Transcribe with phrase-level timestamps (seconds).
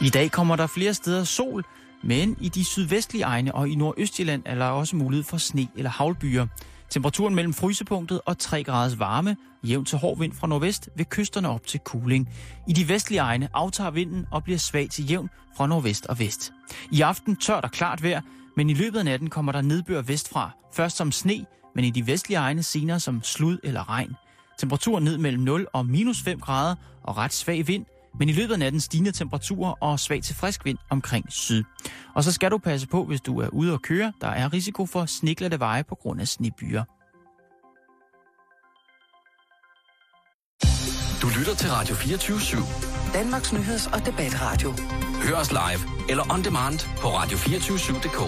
[0.00, 1.64] I dag kommer der flere steder sol,
[2.02, 5.90] men i de sydvestlige egne og i Nordøstjylland er der også mulighed for sne eller
[5.90, 6.46] havlbyer.
[6.90, 11.48] Temperaturen mellem frysepunktet og 3 graders varme, jævn til hård vind fra nordvest, ved kysterne
[11.48, 12.28] op til kuling.
[12.68, 16.52] I de vestlige egne aftager vinden og bliver svag til jævn fra nordvest og vest.
[16.92, 18.20] I aften tørt og klart vejr,
[18.56, 20.50] men i løbet af natten kommer der nedbør vestfra.
[20.74, 24.16] Først som sne, men i de vestlige egne senere som slud eller regn.
[24.58, 27.86] Temperaturen ned mellem 0 og minus 5 grader og ret svag vind,
[28.18, 31.64] men i løbet af natten stigende temperaturer og svag til frisk vind omkring syd.
[32.14, 34.12] Og så skal du passe på, hvis du er ude og køre.
[34.20, 36.84] Der er risiko for sniklerte veje på grund af snebyer.
[41.22, 43.12] Du lytter til Radio 24 /7.
[43.14, 44.70] Danmarks Nyheds- og Debatradio.
[45.22, 48.20] Hør os live eller on demand på radio247.dk.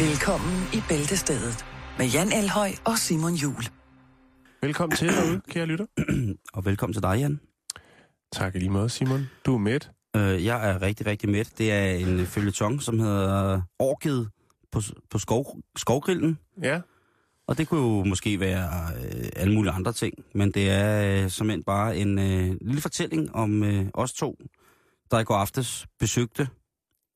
[0.00, 1.66] Velkommen i Bæltestedet
[1.98, 3.62] med Jan Elhøj og Simon Jul.
[4.62, 5.86] Velkommen til derude, kære lytter.
[6.56, 7.40] Og velkommen til dig, Jan.
[8.32, 9.30] Tak i lige måde, Simon.
[9.46, 9.80] Du er med.
[10.16, 11.52] Øh, jeg er rigtig, rigtig mæt.
[11.58, 14.30] Det er en følgetong, som hedder Orket
[14.72, 16.38] på, på skov, skovgrillen.
[16.62, 16.80] Ja.
[17.46, 20.14] Og det kunne jo måske være øh, alle mulige andre ting.
[20.34, 24.38] Men det er øh, som end bare en øh, lille fortælling om øh, os to,
[25.10, 26.48] der i går aftes besøgte,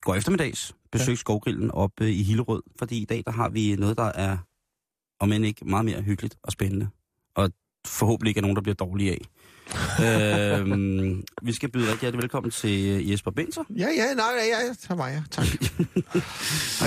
[0.02, 1.16] går eftermiddags, besøgte ja.
[1.16, 2.62] skovgrillen op øh, i Hillerød.
[2.78, 4.38] Fordi i dag, der har vi noget, der er,
[5.20, 6.88] om end ikke meget mere hyggeligt og spændende.
[7.36, 7.50] Og
[7.86, 9.18] forhåbentlig ikke er nogen, der bliver dårlige af.
[10.04, 13.62] Øhm, vi skal byde rigtig hjertelig velkommen til øh, Jesper Benser.
[13.70, 15.22] Ja, ja, nej, ja, ja, tak mig, ja.
[15.30, 15.46] Tak.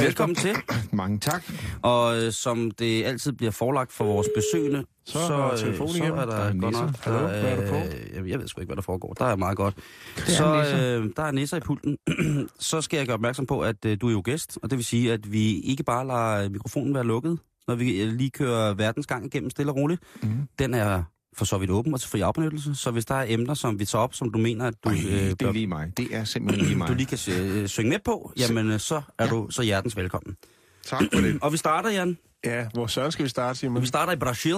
[0.04, 0.56] Velkommen til.
[0.92, 1.44] Mange tak.
[1.81, 6.03] Og øh, som det altid bliver forlagt for vores besøgende, Så der øh, telefon så
[6.03, 7.76] er der, Der er godt nok, Hallo, hvad er der på?
[8.22, 9.14] øh, jeg ved sgu ikke, hvad der foregår.
[9.14, 9.76] Der er meget godt.
[10.18, 10.46] er så
[10.78, 11.98] øh, der er nisser i pulten.
[12.59, 14.86] så skal jeg gøre opmærksom på, at øh, du er jo gæst, og det vil
[14.86, 19.26] sige, at vi ikke bare lader mikrofonen være lukket, når vi øh, lige kører verdensgang
[19.26, 20.02] igennem stille og roligt.
[20.23, 20.30] Mm.
[20.59, 21.03] Den er
[21.38, 23.86] for så vidt åben og til fri afbenyttelse, så hvis der er emner, som vi
[23.86, 25.97] tager op, som du mener, at du, Ej, øh, det er lige mig.
[25.97, 26.88] Det er simpelthen lige mig.
[26.88, 30.38] du lige kan øh, synge med på, jamen øh, så er du så hjertens velkommen.
[30.85, 31.38] Tak for det.
[31.44, 32.18] Og vi starter, Jan.
[32.45, 33.81] Ja, hvor søren skal vi starte, Simon?
[33.81, 34.56] Vi starter i Brasil.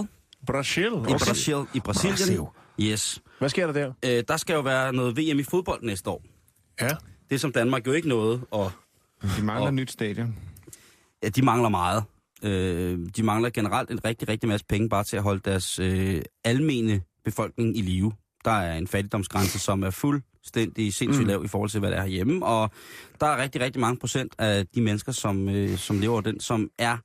[0.48, 0.84] Brasil.
[0.86, 0.90] I.
[0.90, 2.16] Brasil, i Brasilien.
[2.18, 2.42] Brasil.
[2.92, 3.22] Yes.
[3.40, 4.18] Hvad sker der der?
[4.18, 6.24] Øh, der skal jo være noget VM i fodbold næste år.
[6.82, 6.90] Ja.
[7.30, 8.72] Det som Danmark jo ikke nåede, og
[9.38, 10.36] De mangler Og- nyt stadion.
[11.24, 12.04] ja, de mangler meget.
[12.44, 16.22] Øh, de mangler generelt en rigtig, rigtig masse penge bare til at holde deres øh,
[16.44, 18.12] almene befolkning i live.
[18.46, 21.28] Der er en fattigdomsgrænse, som er fuldstændig sindssygt Mm.
[21.28, 22.46] lav i forhold til, hvad der er herhjemme.
[22.46, 22.72] Og
[23.22, 26.70] der er rigtig, rigtig mange procent af de mennesker, som, øh, som lever den, som
[26.78, 26.98] er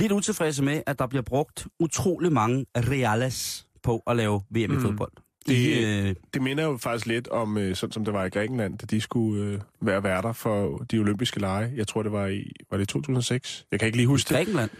[0.00, 4.66] lidt utilfredse med, at der bliver brugt utrolig mange reales på at lave VM i
[4.66, 4.80] Mm.
[4.80, 5.12] fodbold.
[5.46, 8.28] Det- I, øh, Det minder jo faktisk lidt om, øh, sådan som det var i
[8.28, 11.72] Grækenland, da de skulle øh, være værter for de olympiske lege.
[11.76, 13.66] Jeg tror, det var i var det 2006.
[13.70, 14.36] Jeg kan ikke lige huske det.
[14.36, 14.70] Grækenland.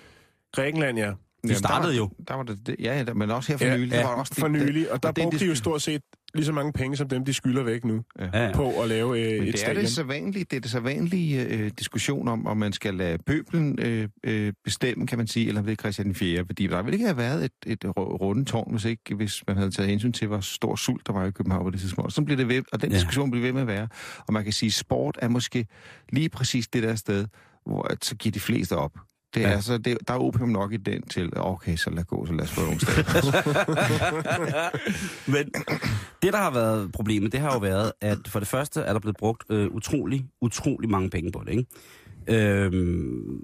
[0.53, 1.13] Grækenland, ja.
[1.45, 2.11] Jamen, startede der, jo.
[2.29, 3.93] Der var det, det, ja, men også her for Ja, nylig.
[3.93, 4.93] ja, der var også For det- nylig.
[4.93, 6.03] Og der og det er brugte de jo det- stort set
[6.35, 8.53] lige så mange penge, som dem, de skylder væk nu, Ja.
[8.55, 10.81] På at lave øh, Men et det er det så vanlige, det er det så
[10.81, 15.49] vanlige øh, diskussion om, om man skal lade pøblen øh, øh, bestemme, kan man sige,
[15.49, 16.45] eller ved Christian 4.
[16.47, 19.57] Fordi der ville ikke have været et, et rå- runde tårn, hvis ikke hvis man
[19.57, 22.13] havde taget hensyn til, hvor stor sult der var i København på det tidspunkt.
[22.13, 22.97] Så bliver det ved, og den Ja.
[22.97, 23.89] diskussion bliver ved med at være.
[24.27, 25.67] Og man kan sige, sport er måske
[26.13, 27.27] lige præcis det der sted,
[27.67, 28.93] hvor at, så giver de fleste op.
[29.35, 29.55] Det er, Ja.
[29.55, 29.61] ja.
[29.61, 32.45] så, det, der er opium nok i den til, okay, så lad gå, så lad
[32.45, 34.71] os få nogle steder.
[35.35, 35.51] Men
[36.23, 39.01] det, der har været problemet, det har jo været, at for det første er der
[39.01, 41.51] blevet brugt øh, utrolig, utrolig mange penge på det.
[41.53, 41.67] Ikke?
[42.65, 43.43] Øhm,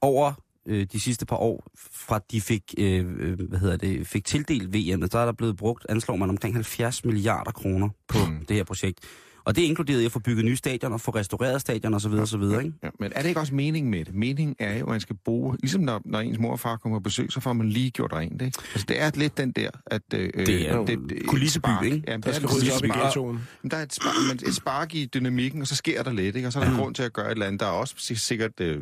[0.00, 0.32] over
[0.66, 4.74] øh, de sidste par år, fra de fik, øh, øh, hvad hedder det, fik tildelt
[4.74, 8.18] VM, så er der blevet brugt, anslår man, omkring 70 milliarder kroner på.
[8.28, 8.46] Mm.
[8.46, 9.00] det her projekt.
[9.46, 12.12] Og det er inkluderet i at få bygget nye stadioner, få restaureret stadion osv.
[12.12, 12.42] osv.
[12.42, 12.72] Ikke?
[12.82, 14.14] Ja, men er det ikke også meningen med det?
[14.14, 15.56] Meningen er jo, at man skal bruge...
[15.60, 18.12] Ligesom når, når ens mor og far kommer på besøg, så får man lige gjort
[18.12, 18.58] rent, ikke?
[18.72, 20.02] Altså, det er lidt den der, at...
[20.14, 20.86] Øh, Det er jo
[21.26, 21.84] kulisseby, spark.
[21.84, 22.02] ikke?
[22.06, 23.02] Ja, Der det er skal ryddes op i spark.
[23.02, 23.40] ghettoen.
[23.62, 26.36] Men Der er et spark, men et spark i dynamikken, og så sker der lidt,
[26.36, 26.48] ikke?
[26.48, 27.60] Og så er der grund til at gøre et eller andet.
[27.60, 28.80] Der er også si- sikkert øh,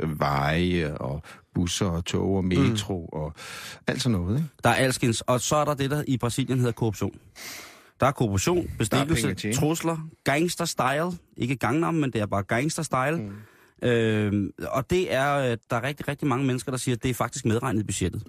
[0.00, 1.22] øh, veje og
[1.54, 3.18] busser og tog og metro mm.
[3.18, 3.32] og
[3.86, 4.48] alt sådan noget, ikke?
[4.64, 5.20] Der er alskens.
[5.20, 7.14] Og så er der det, der i Brasilien hedder korruption.
[8.02, 11.18] Der er korruption, bestikkelse, trusler, gangster style.
[11.36, 13.16] Ikke gangnam, men det er bare gangster style.
[13.16, 13.88] Mm.
[13.88, 17.10] Øhm, og det er, øh, der er rigtig, rigtig mange mennesker, der siger, at det
[17.10, 18.22] er faktisk medregnet i budgettet.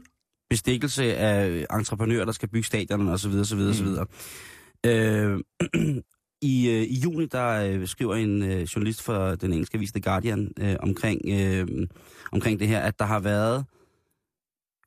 [0.49, 3.31] Bestikkelse af entreprenører, der skal bygge stadionerne osv.
[3.31, 3.69] osv., mm.
[3.69, 3.87] osv.
[4.85, 5.39] Øh,
[6.51, 10.01] i, øh, I juni, der øh, skriver en øh, journalist for den engelske avis The
[10.01, 11.87] Guardian øh, omkring, øh,
[12.31, 13.65] omkring det her, at der har været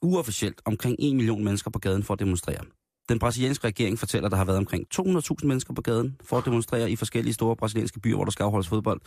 [0.02, 2.64] uofficielt omkring 1 million mennesker på gaden for at demonstrere.
[3.08, 6.44] Den brasilianske regering fortæller, at der har været omkring 200.000 mennesker på gaden for at
[6.44, 9.00] demonstrere i forskellige store brasilianske byer, hvor der skal afholdes fodbold.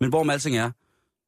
[0.00, 0.70] Men hvor alting er,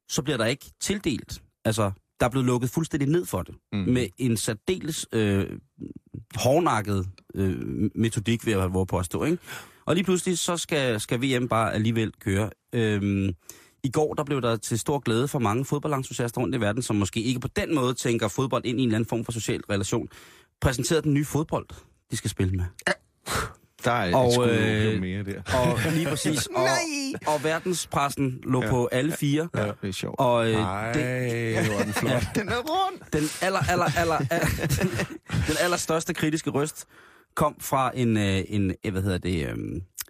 [0.09, 1.41] så bliver der ikke tildelt.
[1.65, 3.55] Altså, der er blevet lukket fuldstændig ned for det.
[3.73, 3.79] Mm.
[3.79, 5.45] Med en særdeles øh,
[6.35, 9.23] hårdnakket øh, metodik, vil jeg våge påstå.
[9.23, 9.37] Ikke?
[9.85, 12.49] Og lige pludselig, så skal, skal VM bare alligevel køre.
[12.73, 13.29] Øhm,
[13.83, 16.95] I går, der blev der til stor glæde for mange fodboldentusiaster rundt i verden, som
[16.95, 19.61] måske ikke på den måde tænker fodbold ind i en eller anden form for social
[19.69, 20.07] relation,
[20.61, 21.67] præsenteret den nye fodbold,
[22.11, 22.65] de skal spille med.
[23.83, 25.41] Der er Og, sgu øh, mere der.
[25.57, 26.47] Og lige præcis.
[26.55, 26.67] og,
[27.27, 28.69] og verdenspressen lå ja.
[28.69, 29.49] på alle fire.
[29.55, 30.15] Ja, det er sjovt.
[30.19, 32.23] Og øh, Ej, det, er den flot.
[32.35, 33.01] Den er rund!
[33.13, 34.89] den aller, aller, aller, aller den,
[35.47, 36.85] den allerstørste kritiske røst
[37.35, 39.57] kom fra en, øh, en øh, hvad hedder det, øh,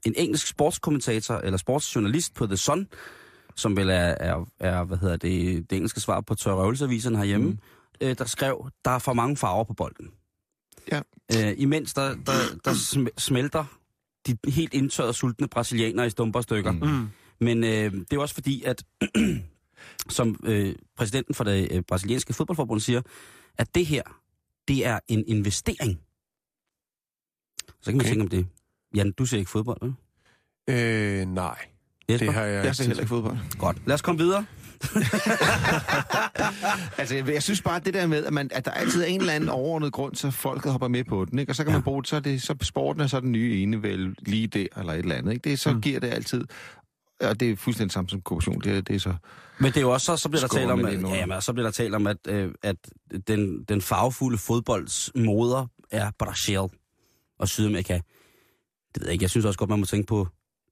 [0.06, 2.88] en engelsk sportskommentator, eller sportsjournalist på The Sun,
[3.56, 7.58] som vel er, er, er hvad hedder det, det engelske svar på tørrøvelsesaviserne herhjemme, mm.
[8.02, 10.12] øh, der skrev, der er for mange farver på bolden.
[10.92, 11.02] Ja.
[11.36, 12.34] Øh, imens der, der,
[12.66, 13.66] der sm- smelter
[14.28, 16.72] de helt indtørrede, sultne brasilianere i stumper stykker.
[16.72, 16.80] Mm.
[16.88, 17.08] Mm.
[17.40, 18.84] Men øh, det er også fordi, at
[20.10, 23.02] som øh, præsidenten for det øh, brasilianske fodboldforbund siger,
[23.58, 24.02] at det her,
[24.68, 26.00] det er en investering.
[27.82, 28.10] Så kan man Okay.
[28.10, 28.48] tænke om det.
[28.96, 29.94] Jan, du ser ikke fodbold, vel?
[30.70, 31.58] Øh, nej.
[32.10, 32.26] Jesper?
[32.26, 33.38] Det har jeg, Jeg ser heller ikke fodbold.
[33.60, 33.78] Godt.
[33.88, 34.46] Lad os komme videre.
[36.98, 39.20] Altså, jeg, jeg synes bare, det der med, at, man, at der altid er en
[39.20, 41.52] eller anden overordnet grund, så folket hopper med på den, ikke?
[41.52, 41.78] Og så kan Ja.
[41.78, 44.66] man bruge så er det, så sporten er så den nye ene vel lige der,
[44.78, 45.50] eller et eller andet, ikke?
[45.50, 45.82] Det, så mm.
[45.82, 46.44] giver det altid,
[47.22, 49.14] og det er fuldstændig samme som korruption, det, er- det er så...
[49.60, 51.54] Men det er jo også så, så bliver der talt om, at, ja, jamen, så
[51.54, 52.76] bliver der talt om, at, øh, at
[53.28, 56.60] den, den farvefulde fodbolds moder er Brasil
[57.40, 57.94] og Sydamerika.
[57.94, 59.24] Det ved jeg ikke.
[59.24, 60.28] Jeg synes også godt, man må tænke på,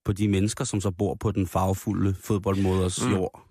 [0.06, 3.12] på de mennesker, som så bor på den farvefulde fodboldmoders Mm.
[3.12, 3.42] jord.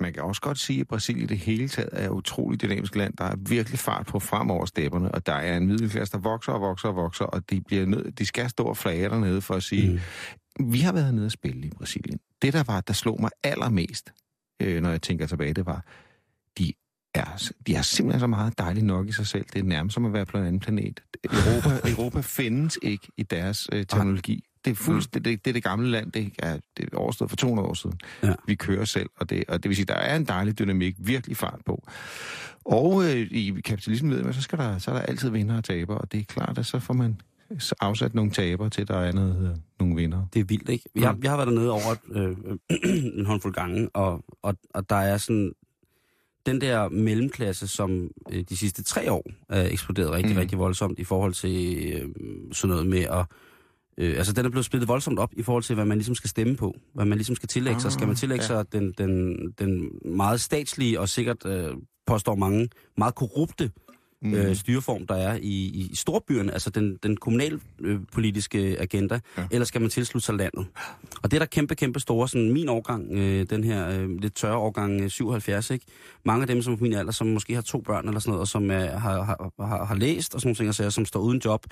[0.00, 2.96] Man kan også godt sige, at Brasilien i det hele taget er et utroligt dynamisk
[2.96, 3.16] land.
[3.16, 6.60] Der er virkelig fart på fremover stepperne, og der er en middelklasse, der vokser og
[6.60, 9.62] vokser og vokser, og de, bliver nød, de skal stå og flage dernede for at
[9.62, 10.00] sige,
[10.60, 10.72] mm.
[10.72, 12.18] vi har været nede og spille i Brasilien.
[12.42, 14.12] Det, der var, der slog mig allermest,
[14.62, 15.84] øh, når jeg tænker tilbage, det var,
[16.58, 16.72] de
[17.14, 19.44] er, de er simpelthen så meget dejligt nok i sig selv.
[19.52, 21.00] Det er nærmest som at være på en anden planet.
[21.24, 24.44] Europa, Europa findes ikke i deres øh, teknologi.
[24.64, 27.36] Det er, fuldstændig, det, det er det gamle land, det er, det er overstået for
[27.36, 28.00] 200 år siden.
[28.22, 28.32] Ja.
[28.46, 31.36] Vi kører selv, og det, og det vil sige, der er en dejlig dynamik, virkelig
[31.36, 31.88] fart på.
[32.64, 35.64] Og øh, i kapitalismen ved man, så, skal der, så er der altid vinder og
[35.64, 37.20] taber, og det er klart, at så får man
[37.80, 40.26] afsat nogle taber til, der er noget, øh, nogle vinder.
[40.34, 40.84] Det er vildt, ikke?
[40.94, 42.36] Jeg, jeg har været dernede over øh,
[43.18, 45.52] en håndfuld gange, og, og, og der er sådan
[46.46, 50.34] den der mellemklasse, som øh, de sidste tre år er eksploderet rigtig, Mm.
[50.36, 50.40] mm.
[50.40, 52.08] rigtig voldsomt i forhold til øh,
[52.52, 53.26] sådan noget med at...
[54.00, 56.30] Øh, altså, den er blevet splittet voldsomt op i forhold til, hvad man ligesom skal
[56.30, 56.74] stemme på.
[56.94, 57.92] Hvad man ligesom skal tillægge sig.
[57.92, 58.46] Skal man tillægge ja.
[58.46, 61.68] sig den, den, den meget statslige og sikkert, øh,
[62.06, 63.70] påstår mange, meget korrupte
[64.22, 64.34] Mm.
[64.34, 69.46] øh, styreform, der er i, i storbyerne, altså den, den kommunalpolitiske agenda, Ja.
[69.50, 70.66] eller skal man tilslutte sig landet?
[71.22, 74.34] Og det er der kæmpe, kæmpe store, sådan min årgang, øh, den her øh, lidt
[74.34, 75.86] tørre årgang øh, 77, ikke?
[76.24, 78.30] Mange af dem, som er på min alder, som måske har to børn eller sådan
[78.30, 80.90] noget, og som øh, har, har, har, har læst og sådan nogle ting, og sager,
[80.90, 81.66] som står uden job,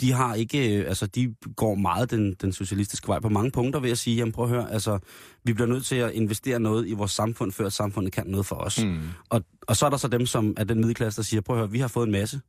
[0.00, 3.80] de har ikke, øh, altså de går meget den, den socialistiske vej på mange punkter,
[3.80, 4.98] vil jeg sige, jamen prøv at høre, altså
[5.44, 8.56] vi bliver nødt til at investere noget i vores samfund, før samfundet kan noget for
[8.56, 8.84] os.
[8.84, 8.98] Mm.
[9.28, 11.60] Og, og så er der så dem, som er den middelklasse, der siger, prøv at
[11.60, 12.40] høre, vi har fået en masse,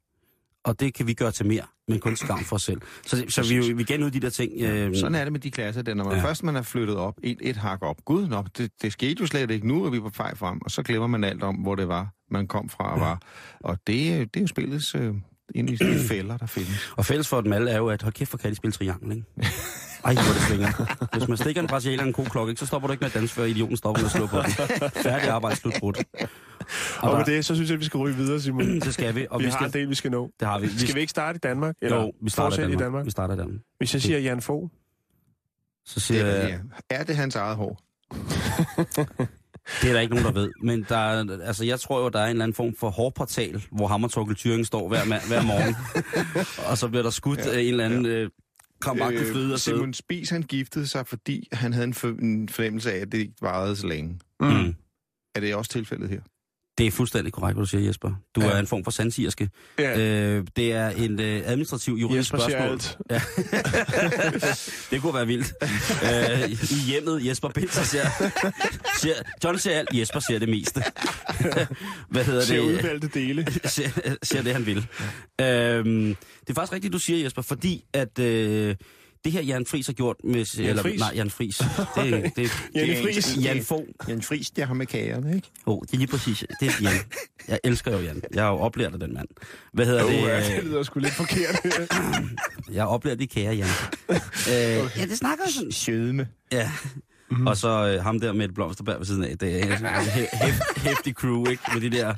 [0.63, 2.81] og det kan vi gøre til mere, men kun til gavn for os selv.
[3.05, 4.61] Så, så vi, vi igen ud de der ting.
[4.61, 6.19] Øh, Sådan er det med de klasser, der når man ja.
[6.19, 6.25] Ja.
[6.25, 8.05] først man er flyttet op, et, et hak op.
[8.05, 9.67] Gud, nå, det, det skete jo slet ikke.
[9.67, 12.13] Nu er vi på vej frem, og så glemmer man alt om, hvor det var,
[12.31, 13.03] man kom fra og Ja.
[13.05, 13.21] var.
[13.59, 15.13] Og det, det er jo spillets øh,
[15.55, 16.91] ind i de fælder, der findes.
[16.97, 19.11] Og fælles for dem alle er jo, at hold kæft, hvor kan de spille triangel,
[19.11, 19.25] ikke?
[20.05, 21.07] Ej, hvor det svinger.
[21.17, 23.13] Hvis man stikker en brasilianer en god klokke, ikke, så stopper du ikke med at
[23.13, 24.51] danse, før idioten stopper med at slå på den.
[25.03, 25.97] Færdig arbejde, slut brudt.
[25.97, 28.79] Og Og med der, det, så synes jeg, at vi skal ryge videre, Simon.
[28.81, 29.27] det skal vi.
[29.29, 30.31] Og vi vi har skal, en del, vi skal nå.
[30.39, 30.67] det har vi.
[30.67, 31.75] vi Skal vi ikke starte i Danmark?
[31.81, 32.79] Eller jo, vi starter i Danmark.
[32.79, 33.05] i Danmark?
[33.05, 33.59] Vi starter i Danmark.
[33.77, 34.69] Hvis jeg siger Jan Fogh,
[35.85, 36.95] Så siger Det, jeg, ja.
[36.95, 37.81] Er det hans eget hår?
[39.81, 40.51] det er der ikke nogen, der ved.
[40.63, 43.63] Men der er, altså, jeg tror jo, der er en eller anden form for hårportal,
[43.71, 45.75] hvor Hammertorkel Thuring står hver, ma- hver morgen.
[46.69, 48.29] og så bliver der skudt ja, en eller anden øh,
[48.81, 49.73] krampagtig fløde afsted.
[49.73, 53.17] Simon Spies, han giftede sig, fordi han havde en, for, en fornemmelse af, at det
[53.17, 54.19] ikke varede så længe.
[54.39, 54.75] Mm.
[55.35, 56.21] Er det også tilfældet her?
[56.77, 58.11] Det er fuldstændig korrekt, hvad du siger, Jesper.
[58.35, 58.47] Du Ja.
[58.47, 58.53] ja.
[58.53, 59.49] er en form for sandsirske.
[59.79, 62.71] ja, Øh, det er en øh, administrativ juridisk Jesper spørgsmål.
[62.71, 62.97] alt.
[63.11, 63.21] Ja.
[64.91, 65.53] det kunne være vildt.
[66.43, 68.05] Øh, I hjemmet, Jesper Pilser siger,
[69.01, 69.15] siger...
[69.43, 70.83] John siger alt, Jesper siger det meste.
[72.09, 72.61] Hvad hedder Ser det?
[72.61, 73.47] udvalgte dele.
[73.65, 73.89] siger,
[74.23, 74.77] siger det, han vil.
[75.41, 78.19] Øhm, det er faktisk rigtigt, du siger, Jesper, fordi at...
[78.19, 78.75] Øh,
[79.23, 80.45] det her Jan Friis har gjort med...
[80.63, 80.99] Jan Friis?
[80.99, 81.57] Nej, Jan Friis.
[81.95, 83.37] Det, det, det, Jan er- Friis?
[83.43, 83.85] Jan Fogh.
[84.09, 85.47] Jan Friis, det har med kagerne, ikke?
[85.65, 86.45] Oh, det er lige præcis.
[86.59, 86.93] Det er Jan.
[87.47, 88.21] Jeg elsker jo Jan.
[88.33, 89.27] Jeg har jo oplært af den mand.
[89.73, 90.17] Hvad hedder Oh, det?
[90.27, 91.55] ja, det lyder sgu lidt forkert.
[92.71, 93.67] Jeg oplærer de kære, Jan.
[94.49, 95.71] øh, ja, det snakker jo sådan.
[95.71, 96.27] Sødme.
[96.51, 96.71] Ja.
[97.31, 97.47] Mm.
[97.47, 99.37] Og så øh, ham der med et blomsterberg ved siden af.
[99.37, 101.63] Det er en hæ- hæ- hæftig crew, ikke?
[101.73, 102.13] Med de der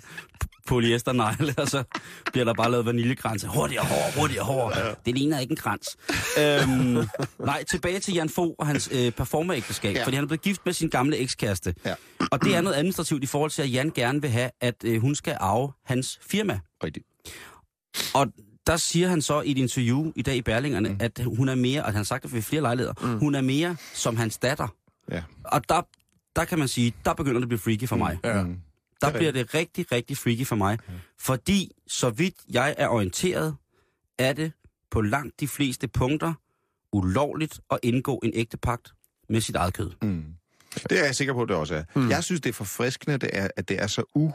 [0.68, 1.84] polyesternegle, og så
[2.32, 3.46] bliver der bare lavet vaniljekrans.
[3.50, 4.74] Hurtigere hår, hurtigere hår.
[4.76, 4.94] Ja.
[5.06, 5.98] Det ligner ikke en krans.
[6.40, 7.08] øhm,
[7.40, 9.96] nej, tilbage til Jan Fogh og hans øh, performerægteskab.
[9.96, 10.04] Ja.
[10.04, 11.74] fordi han er blevet gift med sin gamle ekskæreste.
[11.86, 11.94] Ja.
[12.32, 15.02] Og det er noget administrativt i forhold til, at Jan gerne vil have, at øh,
[15.02, 16.60] hun skal arve hans firma.
[16.84, 17.06] Rigtigt.
[18.14, 18.28] Og
[18.68, 20.98] der siger han så i et interview i dag i Berlingerne, mm.
[21.00, 23.20] at hun er mere, og han har sagt det ved flere lejligheder, mm.
[23.20, 24.68] hun er mere som hans datter.
[25.12, 25.24] Ja.
[25.44, 25.82] Og der,
[26.36, 28.20] der kan man sige, der begynder det at blive freaky for mig.
[28.24, 28.44] Ja.
[28.44, 28.50] Mm.
[29.02, 30.78] Der Det er bliver det rigtig, rigtig freaky for mig.
[31.20, 33.56] Fordi, så vidt jeg er orienteret,
[34.20, 34.52] er det
[34.92, 36.34] på langt de fleste punkter
[36.94, 38.94] ulovligt at indgå en ægte pagt
[39.30, 39.92] med sit eget kød.
[40.02, 40.26] Mm.
[40.90, 41.84] Det er jeg sikker på, at det også er.
[41.96, 42.10] Mm.
[42.10, 44.32] Jeg synes, det er forfriskende, det er, at det er så u...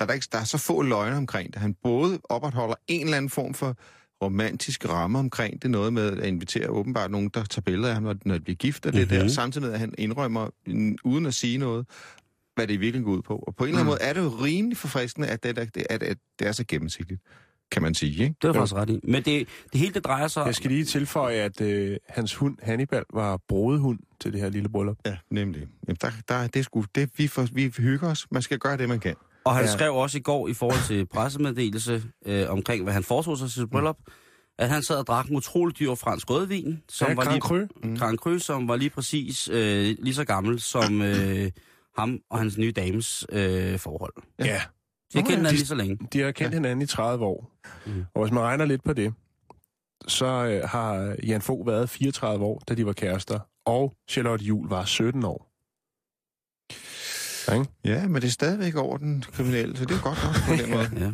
[0.00, 1.62] At der, ikke, der er så få løgne omkring det.
[1.62, 3.76] Han både opretholder en eller anden form for
[4.22, 8.02] romantisk ramme omkring det, noget med at invitere åbenbart nogen, der tager billeder af ham,
[8.02, 9.08] når, når de bliver gift, og det Mhm.
[9.20, 11.86] der, samtidig med, at han indrømmer, mm, uden at sige noget,
[12.54, 13.44] hvad det i virkeligheden går ud på.
[13.46, 16.02] Og på en eller anden måde er det jo rimelig forfriskende, at det, at, at,
[16.02, 17.20] at det er så gennemsigtigt,
[17.72, 18.34] kan man sige, ikke?
[18.42, 19.00] Det er faktisk ret i.
[19.04, 20.46] Men det, det hele det drejer sig...
[20.46, 24.68] Jeg skal lige tilføje, at øh, hans hund Hannibal var brodehund til det her lille
[24.68, 24.96] bryllup.
[25.06, 25.66] Ja, nemlig.
[25.88, 28.26] Jamen, der, der, det er sgu, det, vi, for, vi hygger os.
[28.30, 29.14] Man skal gøre det, man kan.
[29.46, 29.70] Og han Ja.
[29.72, 33.54] skrev også i går i forhold til pressemeddelelse øh, omkring, hvad han foretog sig til
[33.60, 33.96] sit bryllup,
[34.58, 37.68] at han sad og drak en utrolig dyr fransk rødvin, som Ja, var Grand lige.
[37.90, 37.96] Mm.
[37.96, 41.50] Grand Cru, som var lige præcis øh, lige så gammel som øh,
[41.98, 44.12] ham og hans nye dames øh, forhold.
[44.38, 44.44] Ja.
[44.44, 44.60] De har
[45.22, 45.98] kendt ja, hinanden de- lige så længe.
[46.12, 47.50] De har kendt hinanden i 30 år.
[47.86, 48.04] Mhm.
[48.14, 49.14] Og hvis man regner lidt på det,
[50.08, 53.40] så øh, har Jan Fogh været 34 år, da de var kærester.
[53.66, 55.46] Og Charlotte Jul var 17 år.
[57.48, 57.66] Ja, ikke?
[57.84, 60.70] Ja, men det er stadigvæk over den kriminelle, så det er godt nok på den
[60.76, 60.90] måde.
[61.06, 61.10] Ja.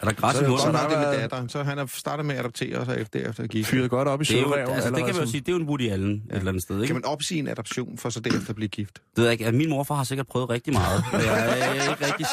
[0.00, 0.80] Er der græs Så i er det Så munden?
[0.80, 1.48] er der det med været- datteren.
[1.48, 3.64] Så han har startet med at adoptere, og så efter, efter at give.
[3.64, 4.68] Fyret godt op i sødreven.
[4.74, 6.62] altså, det kan man jo sige, det er jo en Woody Allen et eller andet
[6.62, 6.86] sted, ikke?
[6.86, 8.94] Kan man opsige en adoption for så derefter at blive gift?
[8.94, 9.46] Det ved jeg ikke.
[9.46, 11.04] at Min morfar har sikkert prøvet rigtig meget.
[11.12, 12.26] men Jeg er ikke rigtig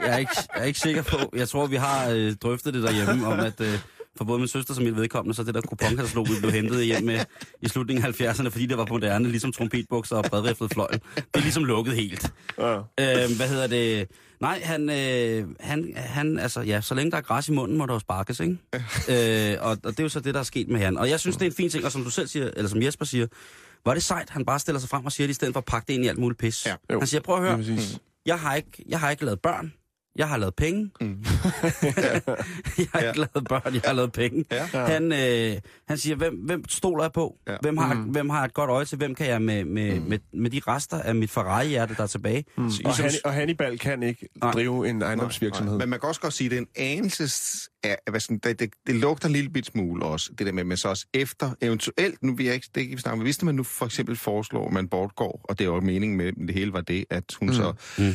[0.00, 1.16] jeg er ikke, jeg er ikke sikker på.
[1.36, 3.78] Jeg tror, vi har øh, drøftet det derhjemme om, at øh,
[4.16, 7.04] for både min søster som mit vedkommende, så det der kuponkatalog, vi blev hentet hjem
[7.04, 7.20] med
[7.62, 11.00] i slutningen af 70'erne, fordi det var moderne, ligesom trompetbukser og bredriflet fløjl.
[11.16, 12.32] Det er ligesom lukket helt.
[12.58, 12.76] Ja.
[12.76, 14.08] Øh, hvad hedder det?
[14.40, 17.86] Nej, han, øh, han, han, altså ja, så længe der er græs i munden, må
[17.86, 18.58] der jo sparkes, ikke?
[19.54, 20.96] øh, og, og det er jo så det, der er sket med han.
[20.98, 22.82] Og jeg synes, det er en fin ting, og som du selv siger, eller som
[22.82, 23.26] Jesper siger,
[23.84, 25.64] var det sejt, han bare stiller sig frem og siger det, i stedet for at
[25.64, 26.66] pakke det ind i alt muligt pis.
[26.66, 26.74] Ja.
[26.92, 26.98] Jo.
[26.98, 27.78] Han siger, prøv at høre,
[28.26, 29.72] jeg har ikke, jeg har ikke lavet børn.
[30.16, 30.90] Jeg har lavet penge.
[31.00, 31.06] Mm.
[32.78, 34.44] jeg har ikke lavet børn, jeg har lavet penge.
[34.52, 34.66] Ja.
[34.86, 35.56] Han, øh,
[35.88, 37.36] han siger, hvem, hvem stoler jeg på?
[37.48, 37.56] Ja.
[37.60, 38.00] Hvem, har, Mm.
[38.02, 38.98] hvem har et godt øje til?
[38.98, 42.44] Hvem kan jeg med, med, med, med de rester af mit Ferrari-hjerte, der er tilbage?
[42.56, 42.64] Mm.
[42.66, 44.52] Og, Ligesom- Han, og Hannibal kan ikke Nej.
[44.52, 45.78] drive en ejendomsvirksomhed.
[45.78, 47.24] Men man kan også godt sige, at det er en anelse...
[47.82, 50.64] af- hvad sådan, det, det, det, lugter en lille bit smule også, det der med,
[50.64, 53.22] man så også efter, eventuelt, nu vil jeg ikke, det er ikke vi snakke om,
[53.22, 56.32] hvis man nu for eksempel foreslår, at man bortgår, og det er jo meningen med
[56.46, 57.54] det hele var det, at hun mm.
[57.54, 57.72] så...
[57.98, 58.14] Mm.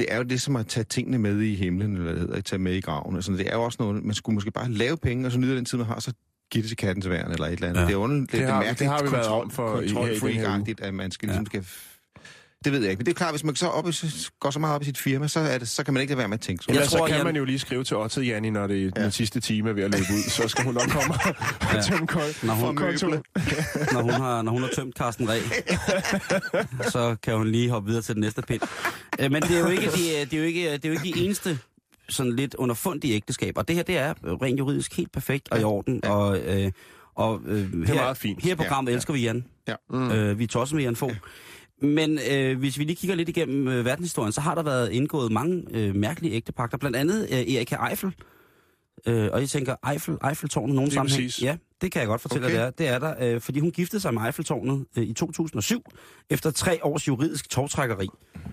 [0.00, 2.36] Det er jo det som at tage tingene med i himlen, eller hvad det hedder,
[2.36, 3.14] at tage med i graven.
[3.16, 5.56] Altså, det er jo også noget, man skulle måske bare lave penge, og så nyde
[5.56, 6.12] den tid, man har, så
[6.52, 7.76] give det til katten til væren, eller et eller andet.
[7.80, 7.82] Ja.
[7.82, 7.86] Ja.
[7.88, 9.88] Det er underligt, det, Det det, har- er det har vi været om for i-
[9.88, 10.74] her i den her uge.
[10.82, 11.64] at man skal ligesom skal...
[12.64, 13.92] Det ved jeg ikke, men det er klart, hvis man så op i,
[14.40, 16.18] går så meget op i sit firma, så, er det, så kan man ikke lade
[16.18, 16.74] være med at tænke sådan.
[16.74, 18.76] Jeg Ellers tror, så kan Jan- man jo lige skrive til Otto Janni, når det
[18.84, 19.02] er Ja.
[19.02, 20.30] den sidste time er ved at løbe ud.
[20.30, 21.80] Så skal hun nok komme og Ja.
[21.82, 22.46] tømme kold.
[22.46, 22.74] Når hun,
[23.94, 25.38] når hun har, når hun har tømt Carsten Ræ,
[26.92, 28.62] så kan hun lige hoppe videre til den næste pind.
[29.20, 31.18] Øh, Men det er jo ikke de, det er jo ikke, det er jo ikke
[31.18, 31.58] de eneste
[32.08, 33.62] sådan lidt underfundige ægteskaber.
[33.62, 36.00] Det her, det er rent juridisk helt perfekt og i orden.
[36.04, 36.10] Ja.
[36.10, 36.70] Og, øh,
[37.14, 38.42] og øh, er her, meget fint.
[38.42, 38.96] Her i programmet Ja, ja.
[38.96, 39.44] elsker vi Jan.
[39.68, 39.74] Ja.
[39.90, 40.10] Mm.
[40.10, 41.16] Øh, vi er tosset med Jan Fogh.
[41.82, 45.32] Men øh, hvis vi lige kigger lidt igennem øh, verdenshistorien, så har der været indgået
[45.32, 46.78] mange øh, mærkelige ægtepagter.
[46.78, 48.12] Blandt andet øh, Erika Eiffel.
[49.06, 51.22] Øh, og jeg tænker, Eiffel, Eiffeltårnet nogen sammenhæng.
[51.26, 51.42] præcis.
[51.42, 52.56] Ja, det kan jeg godt fortælle, Okay.
[52.56, 52.66] okay.
[52.78, 52.98] det er.
[52.98, 55.82] Det er der, øh, fordi hun giftede sig med Eiffeltårnet øh, i 2007,
[56.30, 58.06] efter tre års juridisk tovtrækkeri.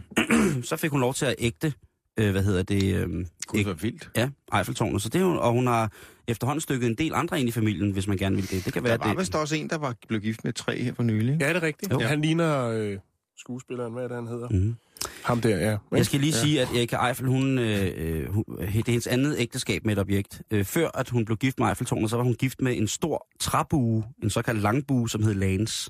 [0.64, 1.74] så fik hun lov til at ægte,
[2.20, 4.10] øh, hvad hedder det, øh, Gud, hvor vildt.
[4.16, 5.02] ja, Eiffeltårnet.
[5.02, 5.92] Så det er og hun har
[6.28, 8.66] efterhånden stykket en del andre ind i familien, hvis man gerne vil det.
[8.66, 9.20] Det kan være, Der var det.
[9.20, 11.38] vist også en, der var blev gift med tre her for nylig.
[11.42, 11.92] Ja, det er rigtigt.
[11.94, 12.00] Jo.
[12.00, 12.98] Han ligner øh,
[13.38, 14.50] skuespilleren, hvad er det, han hedder?
[14.50, 14.76] Mm.
[15.24, 15.78] Ham der, ja.
[15.92, 16.42] Jeg skal lige ja.
[16.42, 20.00] sige, at Erika Eiffel, hun, øh, øh, hun, det er hendes andet ægteskab med et
[20.00, 20.42] objekt.
[20.52, 23.28] Øh, før at hun blev gift med Eiffeltårnet, så var hun gift med en stor
[23.40, 25.90] træbue, en såkaldt langbue, som hed Lans.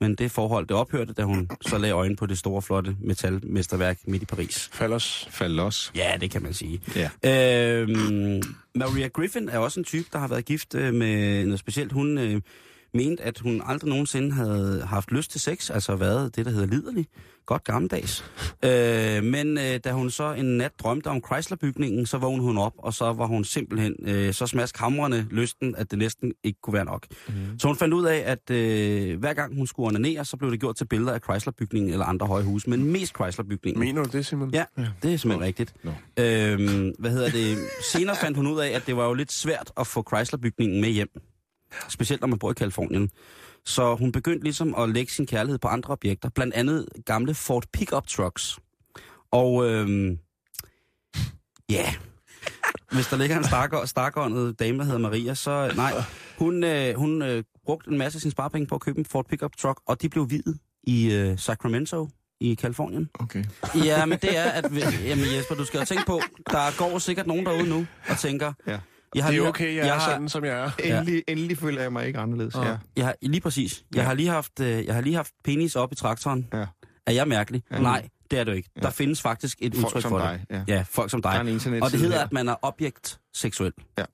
[0.00, 3.98] Men det forhold, det ophørte, da hun så lagde øjne på det store, flotte metalmesterværk
[4.04, 4.70] midt i Paris.
[4.72, 5.28] Fallers.
[5.30, 5.92] Fallos.
[5.94, 6.80] Ja, det kan man sige.
[6.96, 7.80] Ja.
[7.80, 8.42] Øhm,
[8.74, 11.92] Maria Griffin er også en type, der har været gift øh, med noget specielt.
[11.92, 12.40] Hun øh,
[12.94, 16.66] mente, at hun aldrig nogensinde havde haft lyst til sex, altså været det, der hedder
[16.66, 17.06] liderlig.
[17.46, 18.24] Godt gammeldags.
[18.64, 22.72] øh, men øh, da hun så en nat drømte om Chrysler-bygningen, så vågnede hun op,
[22.78, 26.84] og så var hun simpelthen øh, så smaskhamrende lysten, at det næsten ikke kunne være
[26.84, 27.06] nok.
[27.28, 27.34] Mm.
[27.58, 30.60] Så hun fandt ud af, at øh, hver gang hun skulle onanere, så blev det
[30.60, 33.80] gjort til billeder af Chrysler-bygningen eller andre høje huse, men mest Chrysler-bygningen.
[33.80, 34.50] Mener du det, Simon?
[34.50, 35.74] Ja, det er simpelthen rigtigt.
[35.84, 35.90] Nå.
[36.18, 37.58] Øhm, hvad hedder det?
[37.92, 40.88] Senere fandt hun ud af, at det var jo lidt svært at få Chrysler-bygningen med
[40.88, 41.10] hjem.
[41.88, 43.10] Specielt når man bor i Kalifornien.
[43.64, 46.28] Så hun begyndte ligesom at lægge sin kærlighed på andre objekter.
[46.28, 48.58] Blandt andet gamle Ford pickup trucks.
[49.30, 50.18] Og øhm,
[51.70, 51.94] ja,
[52.92, 55.92] hvis der ligger en starker, starkåndet dame, der hedder Maria, så nej.
[56.38, 59.26] Hun, øh, hun øh, brugte en masse af sin sparepenge på at købe en Ford
[59.28, 62.08] pickup truck, og de blev videt i øh, Sacramento
[62.40, 63.10] i Kalifornien.
[63.14, 63.44] Okay.
[63.84, 64.64] Ja, men det er, at...
[65.04, 68.52] Jamen Jesper, du skal jo tænke på, der går sikkert nogen derude nu og tænker...
[68.66, 68.78] Ja.
[69.14, 70.70] Jeg har Det er lige, okay, jeg, jeg er har, sådan, som jeg er.
[70.84, 72.54] Endelig, endelig føler jeg mig ikke anderledes.
[72.54, 72.76] Ja.
[72.96, 73.84] Jeg har, lige præcis.
[73.94, 74.02] Jeg, Ja.
[74.04, 76.48] har lige haft, øh, jeg har lige haft penis op i traktoren.
[76.52, 76.66] Ja.
[77.06, 77.62] Er jeg mærkelig?
[77.70, 77.78] Ja.
[77.78, 78.70] Nej, det er du ikke.
[78.76, 78.80] Ja.
[78.80, 80.44] Der findes faktisk et Folk udtryk som for dig.
[80.50, 80.58] Ja.
[80.58, 80.64] det.
[80.68, 81.82] Ja, folk som Der er dig.
[81.82, 83.72] Og det hedder, at man er objektseksuel.
[83.98, 84.04] Ja.